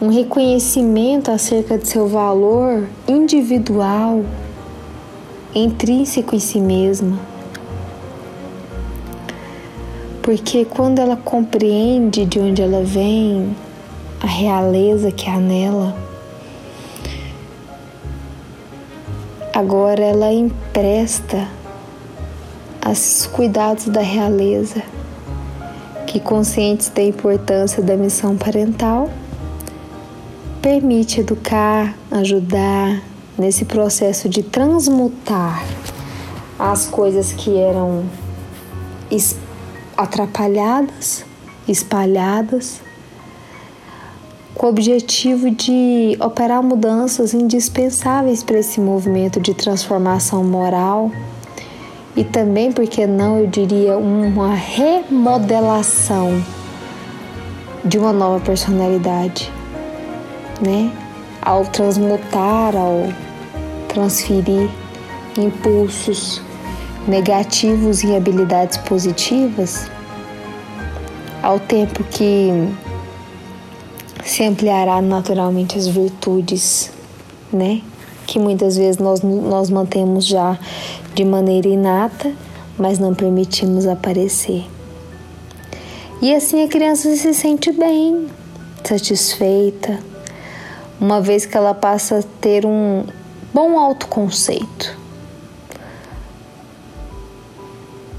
um 0.00 0.08
reconhecimento 0.08 1.30
acerca 1.30 1.76
de 1.76 1.88
seu 1.88 2.06
valor 2.06 2.86
individual 3.08 4.24
intrínseco 5.54 6.36
em 6.36 6.38
si 6.38 6.60
mesma. 6.60 7.18
Porque 10.22 10.64
quando 10.64 11.00
ela 11.00 11.16
compreende 11.16 12.24
de 12.24 12.38
onde 12.38 12.62
ela 12.62 12.84
vem, 12.84 13.56
a 14.20 14.26
realeza 14.26 15.10
que 15.10 15.28
há 15.28 15.38
nela, 15.38 15.96
agora 19.52 20.04
ela 20.04 20.32
empresta 20.32 21.48
os 22.88 23.26
cuidados 23.26 23.86
da 23.86 24.00
realeza, 24.00 24.82
que 26.06 26.20
conscientes 26.20 26.88
da 26.88 27.02
importância 27.02 27.82
da 27.82 27.96
missão 27.96 28.36
parental, 28.36 29.10
permite 30.68 31.20
educar, 31.20 31.96
ajudar, 32.10 33.00
nesse 33.38 33.64
processo 33.64 34.28
de 34.28 34.42
transmutar 34.42 35.64
as 36.58 36.84
coisas 36.84 37.32
que 37.32 37.56
eram 37.56 38.04
atrapalhadas, 39.96 41.24
espalhadas, 41.66 42.82
com 44.54 44.66
o 44.66 44.68
objetivo 44.68 45.50
de 45.50 46.18
operar 46.20 46.62
mudanças 46.62 47.32
indispensáveis 47.32 48.42
para 48.42 48.58
esse 48.58 48.78
movimento 48.78 49.40
de 49.40 49.54
transformação 49.54 50.44
moral 50.44 51.10
e 52.14 52.22
também, 52.22 52.72
porque 52.72 53.06
não, 53.06 53.38
eu 53.38 53.46
diria, 53.46 53.96
uma 53.96 54.54
remodelação 54.54 56.44
de 57.82 57.96
uma 57.96 58.12
nova 58.12 58.38
personalidade, 58.44 59.50
né? 60.60 60.92
Ao 61.40 61.64
transmutar, 61.64 62.76
ao 62.76 63.12
transferir 63.88 64.68
impulsos 65.36 66.42
negativos 67.06 68.04
em 68.04 68.16
habilidades 68.16 68.76
positivas, 68.78 69.90
ao 71.42 71.58
tempo 71.58 72.04
que 72.04 72.50
se 74.24 74.44
ampliará 74.44 75.00
naturalmente 75.00 75.78
as 75.78 75.86
virtudes, 75.86 76.90
né? 77.52 77.80
Que 78.26 78.38
muitas 78.38 78.76
vezes 78.76 78.98
nós, 78.98 79.22
nós 79.22 79.70
mantemos 79.70 80.26
já 80.26 80.58
de 81.14 81.24
maneira 81.24 81.68
inata, 81.68 82.32
mas 82.76 82.98
não 82.98 83.14
permitimos 83.14 83.86
aparecer. 83.86 84.66
E 86.20 86.34
assim 86.34 86.62
a 86.62 86.68
criança 86.68 87.14
se 87.16 87.32
sente 87.32 87.72
bem, 87.72 88.26
satisfeita, 88.84 89.98
uma 91.00 91.20
vez 91.20 91.46
que 91.46 91.56
ela 91.56 91.74
passa 91.74 92.18
a 92.18 92.22
ter 92.40 92.66
um, 92.66 93.04
bom 93.52 93.78
autoconceito, 93.78 94.96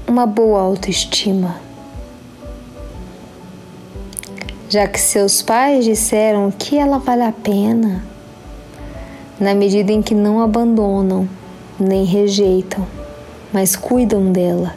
uma 0.06 0.26
boa 0.26 0.60
autoestima. 0.60 1.56
Já 4.68 4.86
que 4.86 5.00
seus 5.00 5.42
pais 5.42 5.84
disseram 5.84 6.50
que 6.50 6.78
ela 6.78 6.98
vale 6.98 7.22
a 7.22 7.32
pena, 7.32 8.04
na 9.38 9.54
medida 9.54 9.90
em 9.92 10.00
que 10.00 10.14
não 10.14 10.40
abandonam 10.40 11.28
nem 11.78 12.04
rejeitam, 12.04 12.86
mas 13.52 13.74
cuidam 13.74 14.30
dela, 14.30 14.74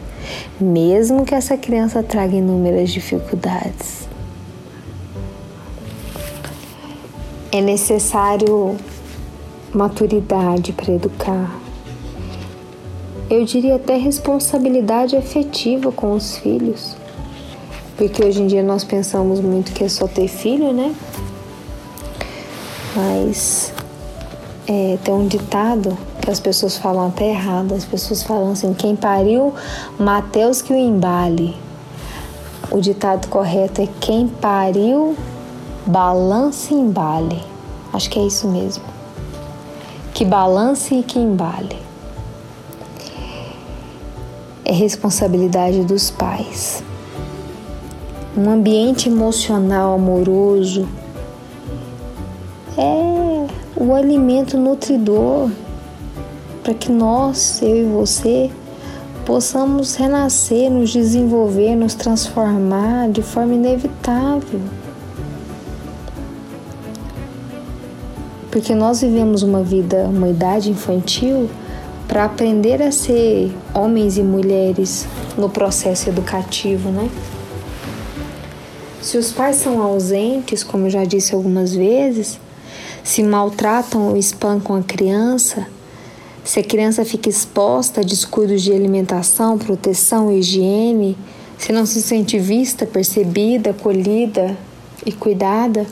mesmo 0.59 1.25
que 1.25 1.35
essa 1.35 1.57
criança 1.57 2.01
traga 2.01 2.35
inúmeras 2.35 2.89
dificuldades. 2.89 4.02
É 7.53 7.61
necessário 7.61 8.75
maturidade 9.71 10.73
para 10.73 10.91
educar. 10.91 11.55
Eu 13.29 13.45
diria 13.45 13.75
até 13.75 13.95
responsabilidade 13.95 15.15
afetiva 15.15 15.91
com 15.91 16.13
os 16.13 16.35
filhos. 16.35 16.95
Porque 17.95 18.25
hoje 18.25 18.41
em 18.41 18.47
dia 18.47 18.63
nós 18.63 18.83
pensamos 18.83 19.39
muito 19.39 19.71
que 19.71 19.83
é 19.83 19.87
só 19.87 20.07
ter 20.07 20.27
filho, 20.27 20.73
né? 20.73 20.95
Mas 22.95 23.71
é, 24.67 24.97
tem 25.03 25.13
um 25.13 25.27
ditado 25.27 25.95
que 26.21 26.31
as 26.31 26.39
pessoas 26.39 26.75
falam 26.75 27.09
até 27.09 27.29
errado. 27.29 27.75
As 27.75 27.85
pessoas 27.85 28.23
falam 28.23 28.53
assim: 28.53 28.73
quem 28.73 28.95
pariu, 28.95 29.53
Mateus 29.99 30.59
que 30.59 30.73
o 30.73 30.75
embale. 30.75 31.55
O 32.71 32.81
ditado 32.81 33.27
correto 33.27 33.79
é: 33.79 33.87
quem 33.99 34.27
pariu, 34.27 35.15
balance 35.85 36.73
e 36.73 36.77
embale. 36.77 37.41
Acho 37.91 38.09
que 38.09 38.19
é 38.19 38.25
isso 38.25 38.47
mesmo 38.47 38.93
que 40.13 40.23
balance 40.23 40.93
e 40.93 41.01
que 41.01 41.17
embale. 41.17 41.75
É 44.63 44.71
responsabilidade 44.71 45.83
dos 45.83 46.11
pais. 46.11 46.83
Um 48.37 48.49
ambiente 48.49 49.09
emocional 49.09 49.95
amoroso 49.95 50.87
é 52.77 53.47
o 53.75 53.93
alimento 53.95 54.57
nutridor 54.57 55.49
para 56.63 56.73
que 56.73 56.91
nós, 56.91 57.61
eu 57.61 57.75
e 57.75 57.83
você, 57.83 58.51
possamos 59.25 59.95
renascer, 59.95 60.69
nos 60.69 60.91
desenvolver, 60.91 61.75
nos 61.75 61.95
transformar 61.95 63.09
de 63.09 63.21
forma 63.21 63.55
inevitável. 63.55 64.61
Porque 68.53 68.75
nós 68.75 69.01
vivemos 69.01 69.41
uma 69.41 69.63
vida, 69.63 70.03
uma 70.03 70.29
idade 70.29 70.69
infantil 70.69 71.49
para 72.07 72.25
aprender 72.25 72.83
a 72.83 72.91
ser 72.91 73.51
homens 73.73 74.15
e 74.19 74.21
mulheres 74.21 75.07
no 75.35 75.49
processo 75.49 76.07
educativo, 76.07 76.91
né? 76.91 77.09
Se 79.01 79.17
os 79.17 79.31
pais 79.31 79.55
são 79.55 79.81
ausentes, 79.81 80.63
como 80.63 80.85
eu 80.85 80.91
já 80.91 81.03
disse 81.03 81.33
algumas 81.33 81.73
vezes, 81.73 82.39
se 83.03 83.23
maltratam 83.23 84.09
ou 84.09 84.15
espancam 84.15 84.75
a 84.75 84.83
criança, 84.83 85.65
se 86.43 86.59
a 86.59 86.63
criança 86.63 87.03
fica 87.03 87.29
exposta 87.29 88.01
a 88.01 88.03
descuidos 88.03 88.61
de 88.61 88.71
alimentação, 88.71 89.57
proteção, 89.57 90.31
higiene, 90.31 91.17
se 91.57 91.71
não 91.71 91.87
se 91.87 92.03
sente 92.03 92.37
vista, 92.37 92.85
percebida, 92.85 93.71
acolhida 93.71 94.55
e 95.03 95.11
cuidada, 95.11 95.87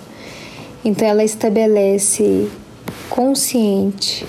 Então 0.84 1.08
ela 1.08 1.24
estabelece 1.24 2.50
consciente 3.08 4.26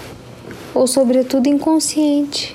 ou 0.75 0.87
sobretudo 0.87 1.49
inconsciente, 1.49 2.55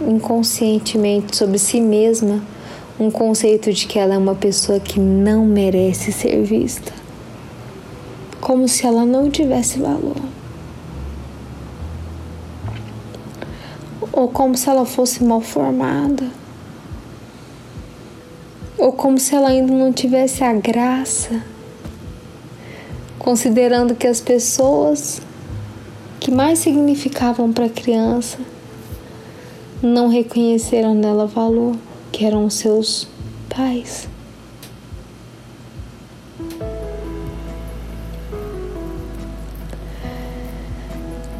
inconscientemente 0.00 1.36
sobre 1.36 1.58
si 1.58 1.78
mesma, 1.78 2.42
um 2.98 3.10
conceito 3.10 3.70
de 3.70 3.86
que 3.86 3.98
ela 3.98 4.14
é 4.14 4.18
uma 4.18 4.34
pessoa 4.34 4.80
que 4.80 4.98
não 4.98 5.44
merece 5.44 6.10
ser 6.10 6.42
vista, 6.42 6.92
como 8.40 8.66
se 8.66 8.86
ela 8.86 9.04
não 9.04 9.30
tivesse 9.30 9.78
valor. 9.78 10.16
Ou 14.10 14.28
como 14.28 14.56
se 14.56 14.70
ela 14.70 14.86
fosse 14.86 15.22
mal 15.24 15.40
formada. 15.40 16.24
Ou 18.78 18.92
como 18.92 19.18
se 19.18 19.34
ela 19.34 19.48
ainda 19.48 19.72
não 19.72 19.92
tivesse 19.92 20.44
a 20.44 20.52
graça 20.52 21.42
considerando 23.24 23.94
que 23.94 24.06
as 24.06 24.20
pessoas 24.20 25.22
que 26.20 26.30
mais 26.30 26.58
significavam 26.58 27.50
para 27.50 27.64
a 27.64 27.70
criança 27.70 28.36
não 29.82 30.08
reconheceram 30.08 30.94
nela 30.94 31.26
valor, 31.26 31.74
que 32.12 32.26
eram 32.26 32.44
os 32.44 32.52
seus 32.52 33.08
pais. 33.48 34.06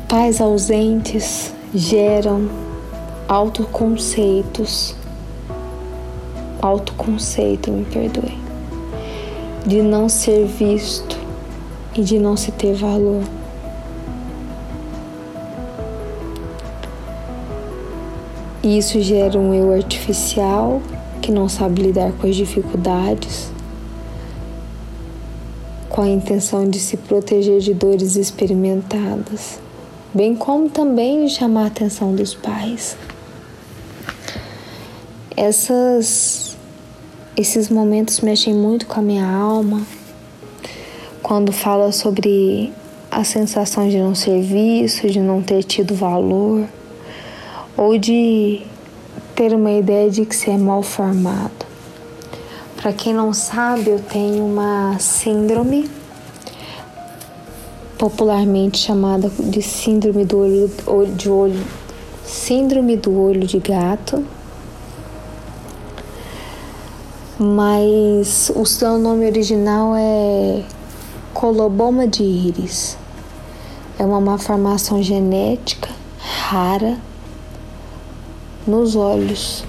Pais 0.09 0.41
ausentes 0.41 1.53
geram 1.75 2.49
autoconceitos, 3.29 4.97
autoconceito, 6.63 7.71
me 7.71 7.85
perdoe, 7.85 8.39
de 9.67 9.83
não 9.83 10.09
ser 10.09 10.47
visto 10.47 11.24
e 11.95 12.03
de 12.03 12.19
não 12.19 12.37
se 12.37 12.51
ter 12.51 12.75
valor. 12.75 13.23
E 18.63 18.79
isso 18.79 19.01
gera 19.03 19.39
um 19.39 19.53
eu 19.53 19.73
artificial 19.73 20.81
que 21.21 21.31
não 21.31 21.49
sabe 21.49 21.83
lidar 21.83 22.13
com 22.13 22.27
as 22.27 22.35
dificuldades, 22.35 23.51
com 25.89 26.01
a 26.03 26.09
intenção 26.09 26.69
de 26.69 26.79
se 26.79 26.97
proteger 26.97 27.61
de 27.61 27.75
dores 27.75 28.17
experimentadas, 28.17 29.61
bem 30.13 30.35
como 30.35 30.69
também 30.69 31.29
chamar 31.29 31.65
a 31.65 31.67
atenção 31.67 32.15
dos 32.15 32.35
pais. 32.35 32.97
Essas, 35.37 36.57
esses 37.37 37.69
momentos 37.69 38.21
mexem 38.21 38.55
muito 38.55 38.87
com 38.87 38.99
a 38.99 39.03
minha 39.03 39.27
alma 39.27 39.83
quando 41.25 41.53
fala 41.53 41.91
sobre 41.91 42.71
a 43.11 43.25
sensação 43.25 43.89
de 43.89 43.97
não 43.97 44.15
ser 44.15 44.43
visto, 44.43 45.09
de 45.09 45.19
não 45.21 45.41
ter 45.43 45.63
tido 45.63 45.95
valor, 45.95 46.69
ou 47.79 47.97
de 47.97 48.61
ter 49.35 49.55
uma 49.55 49.71
ideia 49.71 50.11
de 50.11 50.27
que 50.27 50.37
você 50.37 50.51
é 50.51 50.59
mal 50.59 50.83
formado. 50.83 51.65
Para 52.77 52.93
quem 52.93 53.15
não 53.15 53.33
sabe, 53.33 53.89
eu 53.89 53.99
tenho 54.01 54.45
uma 54.45 54.99
síndrome 54.99 55.91
popularmente 57.97 58.77
chamada 58.77 59.33
de 59.39 59.63
síndrome 59.63 60.27
do 60.27 60.39
olho 60.39 60.71
de 61.17 61.31
olho, 61.31 61.65
síndrome 62.23 62.99
do 62.99 63.19
olho 63.19 63.47
de 63.47 63.59
gato. 63.61 64.23
Mas 67.39 68.53
o 68.55 68.67
seu 68.67 68.99
nome 68.99 69.25
original 69.25 69.95
é 69.97 70.63
coloboma 71.45 72.09
de 72.09 72.23
íris. 72.23 72.97
É 73.99 74.03
uma 74.03 74.19
malformação 74.19 75.03
genética 75.03 75.91
rara 76.19 76.97
nos 78.67 78.97
olhos. 78.97 79.63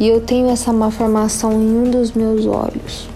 E 0.00 0.08
eu 0.08 0.20
tenho 0.20 0.48
essa 0.48 0.72
malformação 0.72 1.52
em 1.52 1.72
um 1.72 1.88
dos 1.88 2.10
meus 2.10 2.46
olhos. 2.46 3.08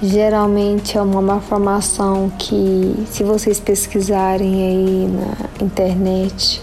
Geralmente 0.00 0.96
é 0.96 1.02
uma 1.02 1.20
malformação 1.20 2.30
que, 2.38 2.94
se 3.10 3.24
vocês 3.24 3.58
pesquisarem 3.58 4.68
aí 4.68 5.08
na 5.08 5.66
internet, 5.66 6.62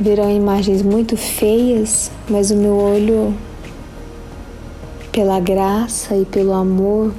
verão 0.00 0.30
imagens 0.30 0.80
muito 0.80 1.16
feias, 1.16 2.10
mas 2.28 2.50
o 2.50 2.56
meu 2.56 2.76
olho, 2.76 3.34
pela 5.10 5.40
graça 5.40 6.14
e 6.14 6.24
pelo 6.24 6.52
amor 6.52 7.12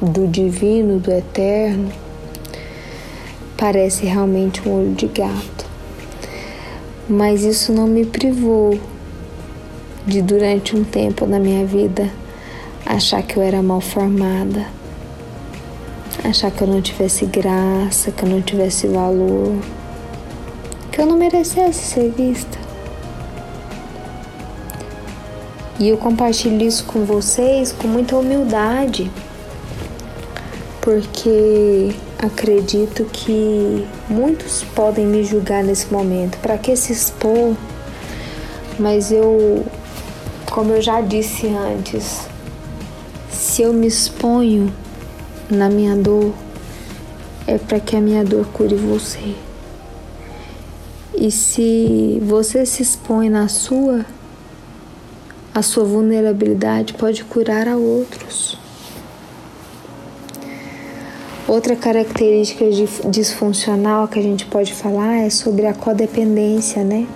do 0.00 0.28
divino, 0.28 1.00
do 1.00 1.10
eterno, 1.10 1.90
parece 3.56 4.06
realmente 4.06 4.66
um 4.68 4.72
olho 4.72 4.92
de 4.92 5.06
gato. 5.08 5.66
Mas 7.08 7.42
isso 7.42 7.72
não 7.72 7.88
me 7.88 8.06
privou 8.06 8.78
de, 10.06 10.22
durante 10.22 10.76
um 10.76 10.84
tempo 10.84 11.26
na 11.26 11.40
minha 11.40 11.66
vida, 11.66 12.08
achar 12.86 13.22
que 13.22 13.36
eu 13.36 13.42
era 13.42 13.60
mal 13.60 13.80
formada, 13.80 14.66
achar 16.22 16.52
que 16.52 16.62
eu 16.62 16.68
não 16.68 16.80
tivesse 16.80 17.26
graça, 17.26 18.12
que 18.12 18.22
eu 18.22 18.28
não 18.28 18.40
tivesse 18.40 18.86
valor 18.86 19.56
que 20.92 21.00
eu 21.00 21.06
não 21.06 21.16
merecesse 21.16 21.82
ser 21.82 22.10
vista. 22.10 22.58
E 25.80 25.88
eu 25.88 25.96
compartilho 25.96 26.62
isso 26.62 26.84
com 26.84 27.04
vocês 27.04 27.72
com 27.72 27.88
muita 27.88 28.16
humildade, 28.16 29.10
porque 30.80 31.92
acredito 32.18 33.04
que 33.06 33.84
muitos 34.08 34.62
podem 34.74 35.06
me 35.06 35.24
julgar 35.24 35.64
nesse 35.64 35.92
momento. 35.92 36.38
Para 36.38 36.56
que 36.58 36.76
se 36.76 36.92
expor? 36.92 37.56
Mas 38.78 39.10
eu, 39.10 39.64
como 40.50 40.72
eu 40.72 40.82
já 40.82 41.00
disse 41.00 41.48
antes, 41.48 42.28
se 43.30 43.62
eu 43.62 43.72
me 43.72 43.86
exponho 43.86 44.72
na 45.50 45.68
minha 45.68 45.96
dor, 45.96 46.32
é 47.46 47.58
para 47.58 47.80
que 47.80 47.96
a 47.96 48.00
minha 48.00 48.24
dor 48.24 48.46
cure 48.52 48.76
você. 48.76 49.34
E 51.22 51.30
se 51.30 52.20
você 52.20 52.66
se 52.66 52.82
expõe 52.82 53.30
na 53.30 53.46
sua, 53.46 54.04
a 55.54 55.62
sua 55.62 55.84
vulnerabilidade 55.84 56.94
pode 56.94 57.22
curar 57.22 57.68
a 57.68 57.76
outros. 57.76 58.58
Outra 61.46 61.76
característica 61.76 62.64
disfuncional 63.08 64.08
que 64.08 64.18
a 64.18 64.22
gente 64.22 64.46
pode 64.46 64.74
falar 64.74 65.18
é 65.18 65.30
sobre 65.30 65.64
a 65.64 65.72
codependência, 65.72 66.82
né? 66.82 67.06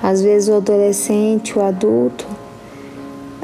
Às 0.00 0.22
vezes 0.22 0.48
o 0.48 0.54
adolescente, 0.54 1.58
o 1.58 1.62
adulto, 1.64 2.28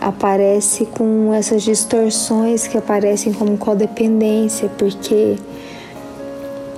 aparece 0.00 0.86
com 0.86 1.34
essas 1.34 1.64
distorções 1.64 2.68
que 2.68 2.78
aparecem 2.78 3.32
como 3.32 3.58
codependência, 3.58 4.70
porque 4.78 5.38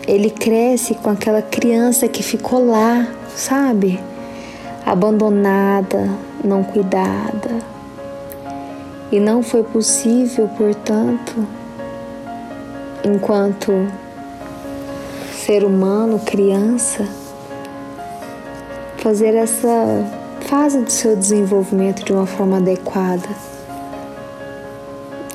ele 0.06 0.30
cresce 0.30 0.94
com 0.94 1.10
aquela 1.10 1.40
criança 1.40 2.08
que 2.08 2.22
ficou 2.22 2.66
lá, 2.66 3.06
sabe? 3.36 4.00
Abandonada, 4.84 6.08
não 6.44 6.64
cuidada. 6.64 7.72
E 9.10 9.20
não 9.20 9.42
foi 9.42 9.62
possível, 9.62 10.48
portanto, 10.56 11.46
enquanto 13.04 13.72
ser 15.34 15.64
humano, 15.64 16.18
criança, 16.20 17.06
fazer 18.98 19.34
essa 19.34 20.04
fase 20.40 20.80
do 20.80 20.90
seu 20.90 21.16
desenvolvimento 21.16 22.04
de 22.04 22.12
uma 22.12 22.26
forma 22.26 22.56
adequada. 22.56 23.28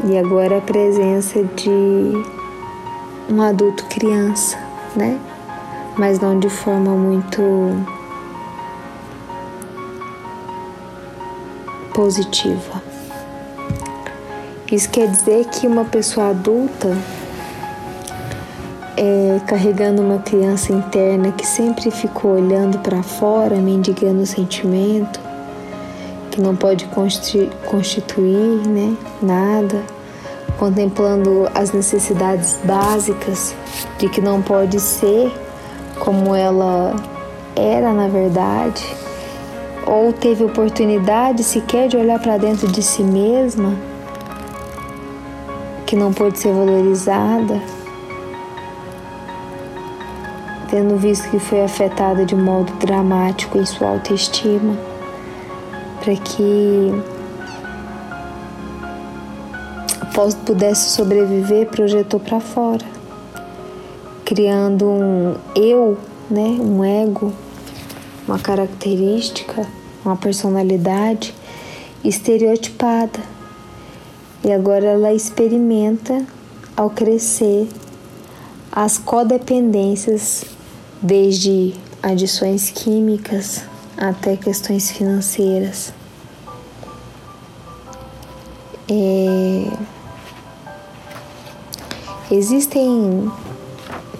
E 0.05 0.17
agora 0.17 0.57
a 0.57 0.61
presença 0.61 1.43
de 1.43 2.36
um 3.29 3.41
adulto 3.41 3.85
criança, 3.85 4.57
né? 4.95 5.19
Mas 5.97 6.19
não 6.19 6.39
de 6.39 6.49
forma 6.49 6.91
muito 6.91 7.41
positiva. 11.93 12.81
Isso 14.71 14.89
quer 14.89 15.07
dizer 15.07 15.45
que 15.45 15.65
uma 15.65 15.85
pessoa 15.85 16.29
adulta 16.29 16.95
é, 18.95 19.39
carregando 19.47 20.01
uma 20.01 20.19
criança 20.19 20.73
interna 20.73 21.31
que 21.31 21.45
sempre 21.45 21.89
ficou 21.89 22.31
olhando 22.31 22.79
para 22.79 23.01
fora, 23.01 23.55
mendigando 23.55 24.25
sentimento, 24.25 25.19
que 26.31 26.41
não 26.41 26.55
pode 26.55 26.87
constituir 27.65 28.67
né, 28.67 28.95
nada 29.21 29.96
contemplando 30.57 31.47
as 31.53 31.71
necessidades 31.71 32.59
básicas 32.63 33.55
de 33.97 34.09
que 34.09 34.21
não 34.21 34.41
pode 34.41 34.79
ser 34.79 35.31
como 35.99 36.35
ela 36.35 36.95
era 37.55 37.91
na 37.91 38.07
verdade, 38.07 38.83
ou 39.85 40.13
teve 40.13 40.43
oportunidade 40.43 41.43
sequer 41.43 41.87
de 41.87 41.97
olhar 41.97 42.19
para 42.19 42.37
dentro 42.37 42.67
de 42.67 42.81
si 42.83 43.01
mesma, 43.03 43.73
que 45.85 45.95
não 45.95 46.11
pôde 46.11 46.37
ser 46.37 46.53
valorizada, 46.53 47.61
tendo 50.69 50.97
visto 50.97 51.29
que 51.29 51.39
foi 51.39 51.63
afetada 51.63 52.25
de 52.25 52.35
modo 52.35 52.71
dramático 52.73 53.57
em 53.57 53.65
sua 53.65 53.89
autoestima, 53.89 54.77
para 56.03 56.15
que 56.15 56.93
após 60.17 60.33
pudesse 60.33 60.89
sobreviver, 60.89 61.67
projetou 61.67 62.19
para 62.19 62.39
fora, 62.39 62.83
criando 64.25 64.83
um 64.83 65.35
eu, 65.55 65.95
né, 66.27 66.57
um 66.59 66.83
ego, 66.83 67.31
uma 68.27 68.39
característica, 68.39 69.67
uma 70.03 70.17
personalidade 70.17 71.35
estereotipada. 72.03 73.19
E 74.43 74.51
agora 74.51 74.85
ela 74.85 75.13
experimenta 75.13 76.25
ao 76.75 76.89
crescer 76.89 77.69
as 78.71 78.97
codependências 78.97 80.45
desde 80.99 81.75
adições 82.01 82.71
químicas 82.71 83.61
até 83.95 84.35
questões 84.35 84.89
financeiras. 84.89 85.93
É... 88.89 89.96
Existem 92.29 93.31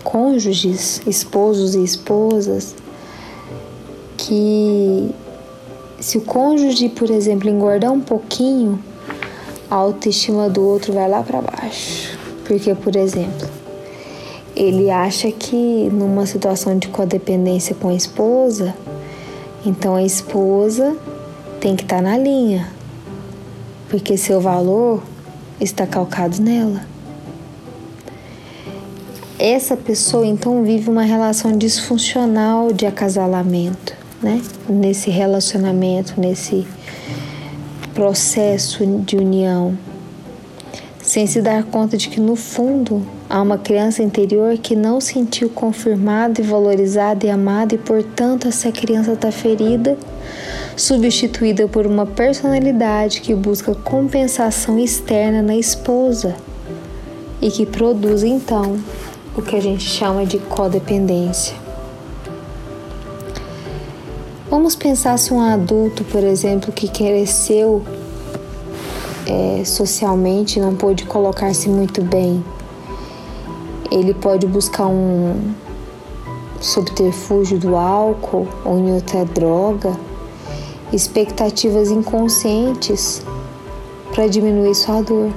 cônjuges, 0.04 1.02
esposos 1.06 1.76
e 1.76 1.84
esposas, 1.84 2.74
que 4.16 5.12
se 6.00 6.18
o 6.18 6.22
cônjuge, 6.22 6.88
por 6.88 7.10
exemplo, 7.10 7.50
engordar 7.50 7.92
um 7.92 8.00
pouquinho, 8.00 8.80
a 9.70 9.76
autoestima 9.76 10.50
do 10.50 10.66
outro 10.66 10.94
vai 10.94 11.10
lá 11.10 11.22
para 11.22 11.42
baixo. 11.42 12.18
Porque, 12.46 12.74
por 12.74 12.96
exemplo, 12.96 13.48
ele 14.56 14.90
acha 14.90 15.30
que 15.30 15.90
numa 15.92 16.26
situação 16.26 16.78
de 16.78 16.88
codependência 16.88 17.76
com 17.76 17.90
a 17.90 17.94
esposa, 17.94 18.74
então 19.66 19.96
a 19.96 20.04
esposa 20.04 20.96
tem 21.60 21.76
que 21.76 21.84
estar 21.84 21.98
tá 21.98 22.02
na 22.02 22.18
linha, 22.18 22.72
porque 23.90 24.16
seu 24.16 24.40
valor 24.40 25.04
está 25.60 25.86
calcado 25.86 26.42
nela. 26.42 26.97
Essa 29.40 29.78
pessoa 29.78 30.26
então 30.26 30.64
vive 30.64 30.90
uma 30.90 31.04
relação 31.04 31.56
disfuncional 31.56 32.74
de 32.74 32.86
acasalamento, 32.86 33.94
né? 34.22 34.42
Nesse 34.68 35.12
relacionamento, 35.12 36.20
nesse 36.20 36.66
processo 37.94 38.86
de 38.86 39.16
união 39.16 39.78
sem 41.08 41.26
se 41.26 41.42
dar 41.42 41.64
conta 41.64 41.96
de 41.96 42.10
que 42.10 42.20
no 42.20 42.36
fundo 42.36 43.02
há 43.30 43.42
uma 43.42 43.58
criança 43.58 44.04
interior 44.04 44.58
que 44.58 44.76
não 44.76 45.00
sentiu 45.00 45.50
confirmada 45.50 46.42
e 46.42 46.44
valorizada 46.44 47.26
e 47.26 47.30
amada 47.30 47.76
e 47.76 47.78
portanto 47.78 48.46
essa 48.46 48.74
criança 48.74 49.14
está 49.14 49.32
ferida, 49.32 49.98
substituída 50.76 51.66
por 51.66 51.88
uma 51.88 52.06
personalidade 52.06 53.22
que 53.22 53.34
busca 53.34 53.74
compensação 53.74 54.78
externa 54.78 55.42
na 55.42 55.56
esposa 55.56 56.36
e 57.42 57.50
que 57.50 57.66
produz 57.66 58.22
então 58.22 58.78
o 59.38 59.42
que 59.42 59.56
a 59.56 59.62
gente 59.62 59.84
chama 59.84 60.26
de 60.26 60.40
codependência. 60.40 61.56
Vamos 64.50 64.76
pensar 64.76 65.18
se 65.20 65.34
um 65.34 65.40
adulto, 65.40 66.04
por 66.06 66.24
exemplo, 66.24 66.72
que 66.72 66.88
cresceu 66.88 67.84
é, 69.28 69.64
socialmente 69.64 70.60
não 70.60 70.74
pôde 70.76 71.06
colocar-se 71.06 71.70
muito 71.70 72.02
bem, 72.02 72.44
ele 73.92 74.14
pode 74.14 74.48
buscar 74.48 74.88
um 74.88 75.54
subterfúgio 76.60 77.60
do 77.60 77.76
álcool 77.76 78.48
ou 78.66 78.78
em 78.80 78.94
outra 78.94 79.24
droga, 79.26 79.96
expectativas 80.92 81.92
inconscientes 81.92 83.22
para 84.14 84.28
diminuir 84.28 84.74
sua 84.74 85.02
dor, 85.02 85.30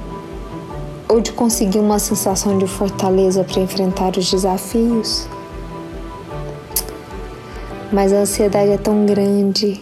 ou 1.11 1.19
de 1.19 1.33
conseguir 1.33 1.79
uma 1.79 1.99
sensação 1.99 2.57
de 2.57 2.65
fortaleza 2.65 3.43
para 3.43 3.61
enfrentar 3.61 4.17
os 4.17 4.31
desafios. 4.31 5.27
Mas 7.91 8.13
a 8.13 8.19
ansiedade 8.19 8.71
é 8.71 8.77
tão 8.77 9.05
grande, 9.05 9.81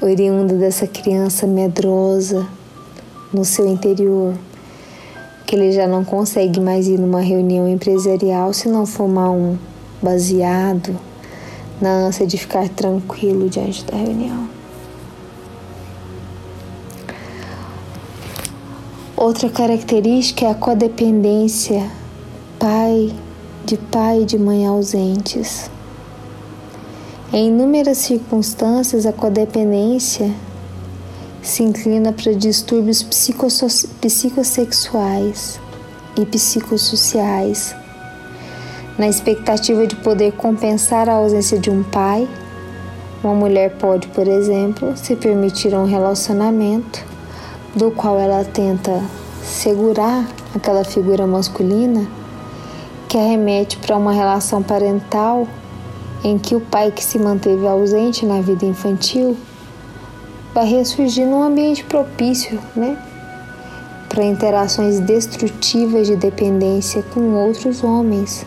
oriunda 0.00 0.54
dessa 0.54 0.86
criança 0.86 1.46
medrosa, 1.46 2.46
no 3.30 3.44
seu 3.44 3.66
interior, 3.66 4.32
que 5.44 5.54
ele 5.54 5.70
já 5.72 5.86
não 5.86 6.02
consegue 6.02 6.60
mais 6.60 6.88
ir 6.88 6.98
numa 6.98 7.20
reunião 7.20 7.68
empresarial 7.68 8.54
se 8.54 8.70
não 8.70 8.86
fumar 8.86 9.30
um 9.30 9.58
baseado 10.00 10.98
na 11.78 11.90
ânsia 11.90 12.26
de 12.26 12.38
ficar 12.38 12.66
tranquilo 12.70 13.50
diante 13.50 13.84
da 13.84 13.98
reunião. 13.98 14.55
Outra 19.26 19.50
característica 19.50 20.46
é 20.46 20.50
a 20.52 20.54
codependência 20.54 21.90
pai 22.60 23.12
de 23.64 23.76
pai 23.76 24.22
e 24.22 24.24
de 24.24 24.38
mãe 24.38 24.64
ausentes. 24.64 25.68
Em 27.32 27.48
inúmeras 27.48 27.98
circunstâncias, 27.98 29.04
a 29.04 29.12
codependência 29.12 30.32
se 31.42 31.64
inclina 31.64 32.12
para 32.12 32.34
distúrbios 32.34 33.02
psicossexuais 33.02 35.58
e 36.16 36.24
psicossociais, 36.24 37.74
na 38.96 39.08
expectativa 39.08 39.88
de 39.88 39.96
poder 39.96 40.34
compensar 40.34 41.08
a 41.08 41.14
ausência 41.14 41.58
de 41.58 41.68
um 41.68 41.82
pai. 41.82 42.28
Uma 43.24 43.34
mulher 43.34 43.76
pode, 43.76 44.06
por 44.06 44.28
exemplo, 44.28 44.96
se 44.96 45.16
permitir 45.16 45.74
um 45.74 45.84
relacionamento 45.84 47.15
do 47.76 47.90
qual 47.90 48.18
ela 48.18 48.42
tenta 48.42 49.02
segurar 49.44 50.26
aquela 50.54 50.82
figura 50.82 51.26
masculina 51.26 52.08
que 53.06 53.18
remete 53.18 53.76
para 53.76 53.98
uma 53.98 54.12
relação 54.12 54.62
parental 54.62 55.46
em 56.24 56.38
que 56.38 56.56
o 56.56 56.60
pai 56.60 56.90
que 56.90 57.04
se 57.04 57.18
manteve 57.18 57.66
ausente 57.66 58.24
na 58.24 58.40
vida 58.40 58.64
infantil 58.64 59.36
vai 60.54 60.66
ressurgir 60.66 61.26
num 61.26 61.42
ambiente 61.42 61.84
propício, 61.84 62.58
né? 62.74 62.96
Para 64.08 64.24
interações 64.24 64.98
destrutivas 65.00 66.06
de 66.06 66.16
dependência 66.16 67.02
com 67.12 67.34
outros 67.34 67.84
homens, 67.84 68.46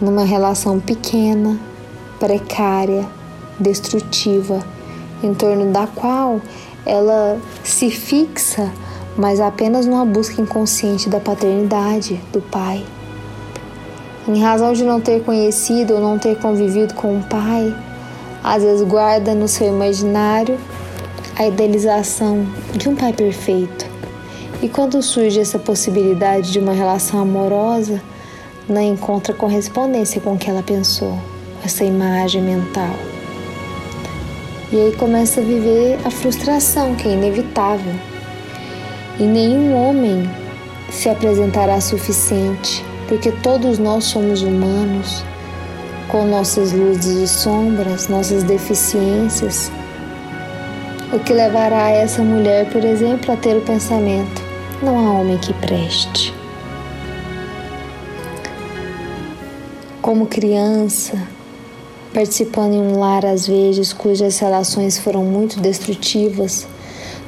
numa 0.00 0.24
relação 0.24 0.78
pequena, 0.78 1.58
precária, 2.20 3.04
destrutiva, 3.58 4.60
em 5.24 5.34
torno 5.34 5.72
da 5.72 5.88
qual 5.88 6.40
ela 6.86 7.38
se 7.62 7.90
fixa, 7.90 8.70
mas 9.16 9.40
apenas 9.40 9.86
numa 9.86 10.04
busca 10.04 10.40
inconsciente 10.40 11.08
da 11.08 11.20
paternidade 11.20 12.20
do 12.32 12.40
pai. 12.40 12.84
Em 14.26 14.40
razão 14.40 14.72
de 14.72 14.84
não 14.84 15.00
ter 15.00 15.22
conhecido 15.22 15.94
ou 15.94 16.00
não 16.00 16.18
ter 16.18 16.38
convivido 16.38 16.94
com 16.94 17.18
o 17.18 17.22
pai, 17.22 17.74
às 18.42 18.62
vezes 18.62 18.86
guarda 18.86 19.34
no 19.34 19.48
seu 19.48 19.68
imaginário 19.68 20.58
a 21.36 21.46
idealização 21.46 22.46
de 22.74 22.88
um 22.88 22.94
pai 22.94 23.12
perfeito. 23.12 23.86
E 24.62 24.68
quando 24.68 25.02
surge 25.02 25.40
essa 25.40 25.58
possibilidade 25.58 26.52
de 26.52 26.58
uma 26.58 26.72
relação 26.72 27.20
amorosa, 27.20 28.02
não 28.68 28.80
encontra 28.80 29.34
correspondência 29.34 30.20
com 30.20 30.34
o 30.34 30.38
que 30.38 30.48
ela 30.48 30.62
pensou, 30.62 31.18
essa 31.62 31.84
imagem 31.84 32.40
mental. 32.40 33.13
E 34.74 34.76
aí 34.76 34.92
começa 34.96 35.40
a 35.40 35.44
viver 35.44 36.00
a 36.04 36.10
frustração, 36.10 36.96
que 36.96 37.06
é 37.06 37.12
inevitável. 37.12 37.94
E 39.20 39.22
nenhum 39.22 39.72
homem 39.72 40.28
se 40.90 41.08
apresentará 41.08 41.80
suficiente, 41.80 42.84
porque 43.06 43.30
todos 43.30 43.78
nós 43.78 44.02
somos 44.02 44.42
humanos, 44.42 45.24
com 46.08 46.24
nossas 46.26 46.72
luzes 46.72 47.06
e 47.06 47.28
sombras, 47.28 48.08
nossas 48.08 48.42
deficiências, 48.42 49.70
o 51.12 51.20
que 51.20 51.32
levará 51.32 51.90
essa 51.90 52.24
mulher, 52.24 52.68
por 52.70 52.84
exemplo, 52.84 53.32
a 53.32 53.36
ter 53.36 53.56
o 53.56 53.60
pensamento: 53.60 54.42
não 54.82 54.98
há 54.98 55.20
homem 55.20 55.38
que 55.38 55.52
preste. 55.54 56.34
Como 60.02 60.26
criança, 60.26 61.16
participando 62.14 62.72
em 62.72 62.80
um 62.80 62.98
lar 62.98 63.26
às 63.26 63.46
vezes 63.46 63.92
cujas 63.92 64.38
relações 64.38 64.96
foram 64.96 65.24
muito 65.24 65.60
destrutivas 65.60 66.66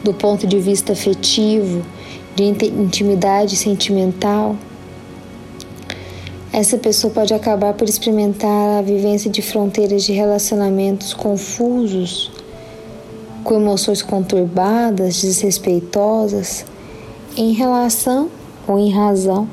do 0.03 0.15
ponto 0.15 0.47
de 0.47 0.59
vista 0.59 0.93
afetivo, 0.93 1.85
de 2.35 2.45
intimidade 2.45 3.57
sentimental, 3.57 4.57
essa 6.53 6.79
pessoa 6.79 7.13
pode 7.13 7.35
acabar 7.35 7.75
por 7.75 7.87
experimentar 7.87 8.79
a 8.79 8.81
vivência 8.81 9.31
de 9.31 9.43
fronteiras 9.43 10.05
de 10.05 10.15
relacionamentos 10.15 11.13
confusos 11.13 12.33
com 13.45 13.57
emoções 13.57 14.01
conturbadas, 14.01 15.21
desrespeitosas, 15.21 16.65
em 17.37 17.53
relação 17.53 18.31
ou 18.67 18.79
em 18.79 18.91
razão 18.91 19.47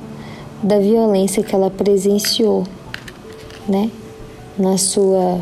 da 0.63 0.79
violência 0.79 1.43
que 1.43 1.53
ela 1.53 1.69
presenciou, 1.69 2.63
né, 3.67 3.91
na 4.57 4.77
sua 4.77 5.41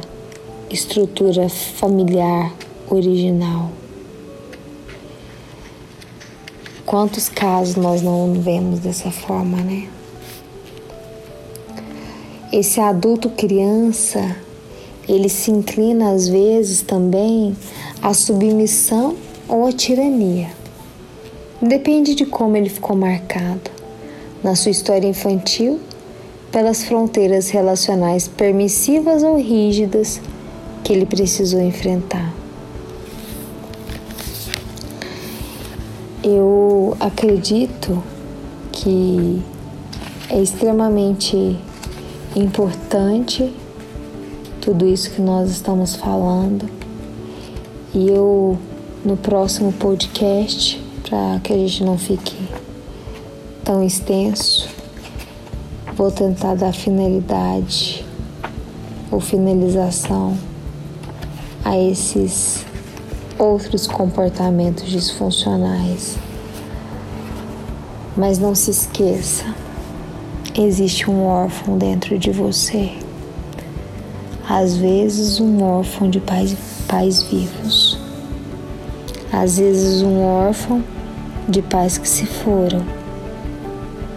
estrutura 0.70 1.50
familiar 1.50 2.54
original. 2.90 3.70
Quantos 6.86 7.28
casos 7.28 7.76
nós 7.76 8.02
não 8.02 8.34
vemos 8.34 8.80
dessa 8.80 9.12
forma, 9.12 9.58
né? 9.58 9.90
Esse 12.52 12.80
adulto 12.80 13.30
criança, 13.30 14.36
ele 15.08 15.30
se 15.30 15.52
inclina 15.52 16.12
às 16.12 16.28
vezes 16.28 16.82
também 16.82 17.56
à 18.02 18.14
submissão 18.14 19.16
ou 19.48 19.66
à 19.66 19.72
tirania. 19.72 20.50
Depende 21.62 22.16
de 22.16 22.26
como 22.26 22.58
ele 22.58 22.70
ficou 22.70 22.96
marcado 22.96 23.72
na 24.44 24.56
sua 24.56 24.72
história 24.72 25.08
infantil 25.08 25.80
pelas 26.52 26.84
fronteiras 26.84 27.50
relacionais 27.50 28.28
permissivas 28.28 29.24
ou 29.24 29.38
rígidas 29.38 30.22
que 30.84 30.92
ele 30.92 31.06
precisou 31.06 31.62
enfrentar. 31.62 32.34
Eu 36.24 36.96
acredito 37.00 38.04
que 38.72 39.42
é 40.30 40.40
extremamente 40.42 41.58
importante 42.36 43.52
tudo 44.62 44.86
isso 44.86 45.10
que 45.12 45.22
nós 45.22 45.50
estamos 45.50 45.96
falando. 45.96 46.70
E 47.94 48.08
eu, 48.08 48.58
no 49.04 49.18
próximo 49.18 49.74
podcast, 49.74 50.82
para 51.10 51.40
que 51.40 51.52
a 51.52 51.58
gente 51.58 51.84
não 51.84 51.98
fique 51.98 52.38
tão 53.64 53.84
extenso, 53.84 54.70
vou 56.02 56.10
tentar 56.10 56.56
dar 56.56 56.74
finalidade 56.74 58.04
ou 59.12 59.20
finalização 59.20 60.36
a 61.64 61.78
esses 61.78 62.66
outros 63.38 63.86
comportamentos 63.86 64.90
disfuncionais. 64.90 66.18
Mas 68.18 68.40
não 68.40 68.56
se 68.56 68.72
esqueça, 68.72 69.46
existe 70.58 71.08
um 71.08 71.24
órfão 71.24 71.78
dentro 71.78 72.18
de 72.18 72.32
você. 72.32 72.94
Às 74.50 74.76
vezes, 74.76 75.40
um 75.40 75.62
órfão 75.62 76.10
de 76.10 76.20
pais, 76.20 76.58
pais 76.88 77.22
vivos. 77.22 77.96
Às 79.32 79.60
vezes, 79.60 80.02
um 80.02 80.24
órfão 80.24 80.84
de 81.48 81.62
pais 81.62 82.00
que 82.00 82.10
se 82.10 82.26
foram. 82.26 82.84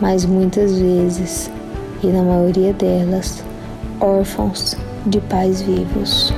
Mas 0.00 0.24
muitas 0.24 0.78
vezes, 0.78 1.50
e 2.04 2.12
na 2.12 2.22
maioria 2.22 2.72
delas, 2.74 3.42
órfãos 3.98 4.76
de 5.06 5.20
pais 5.22 5.62
vivos. 5.62 6.34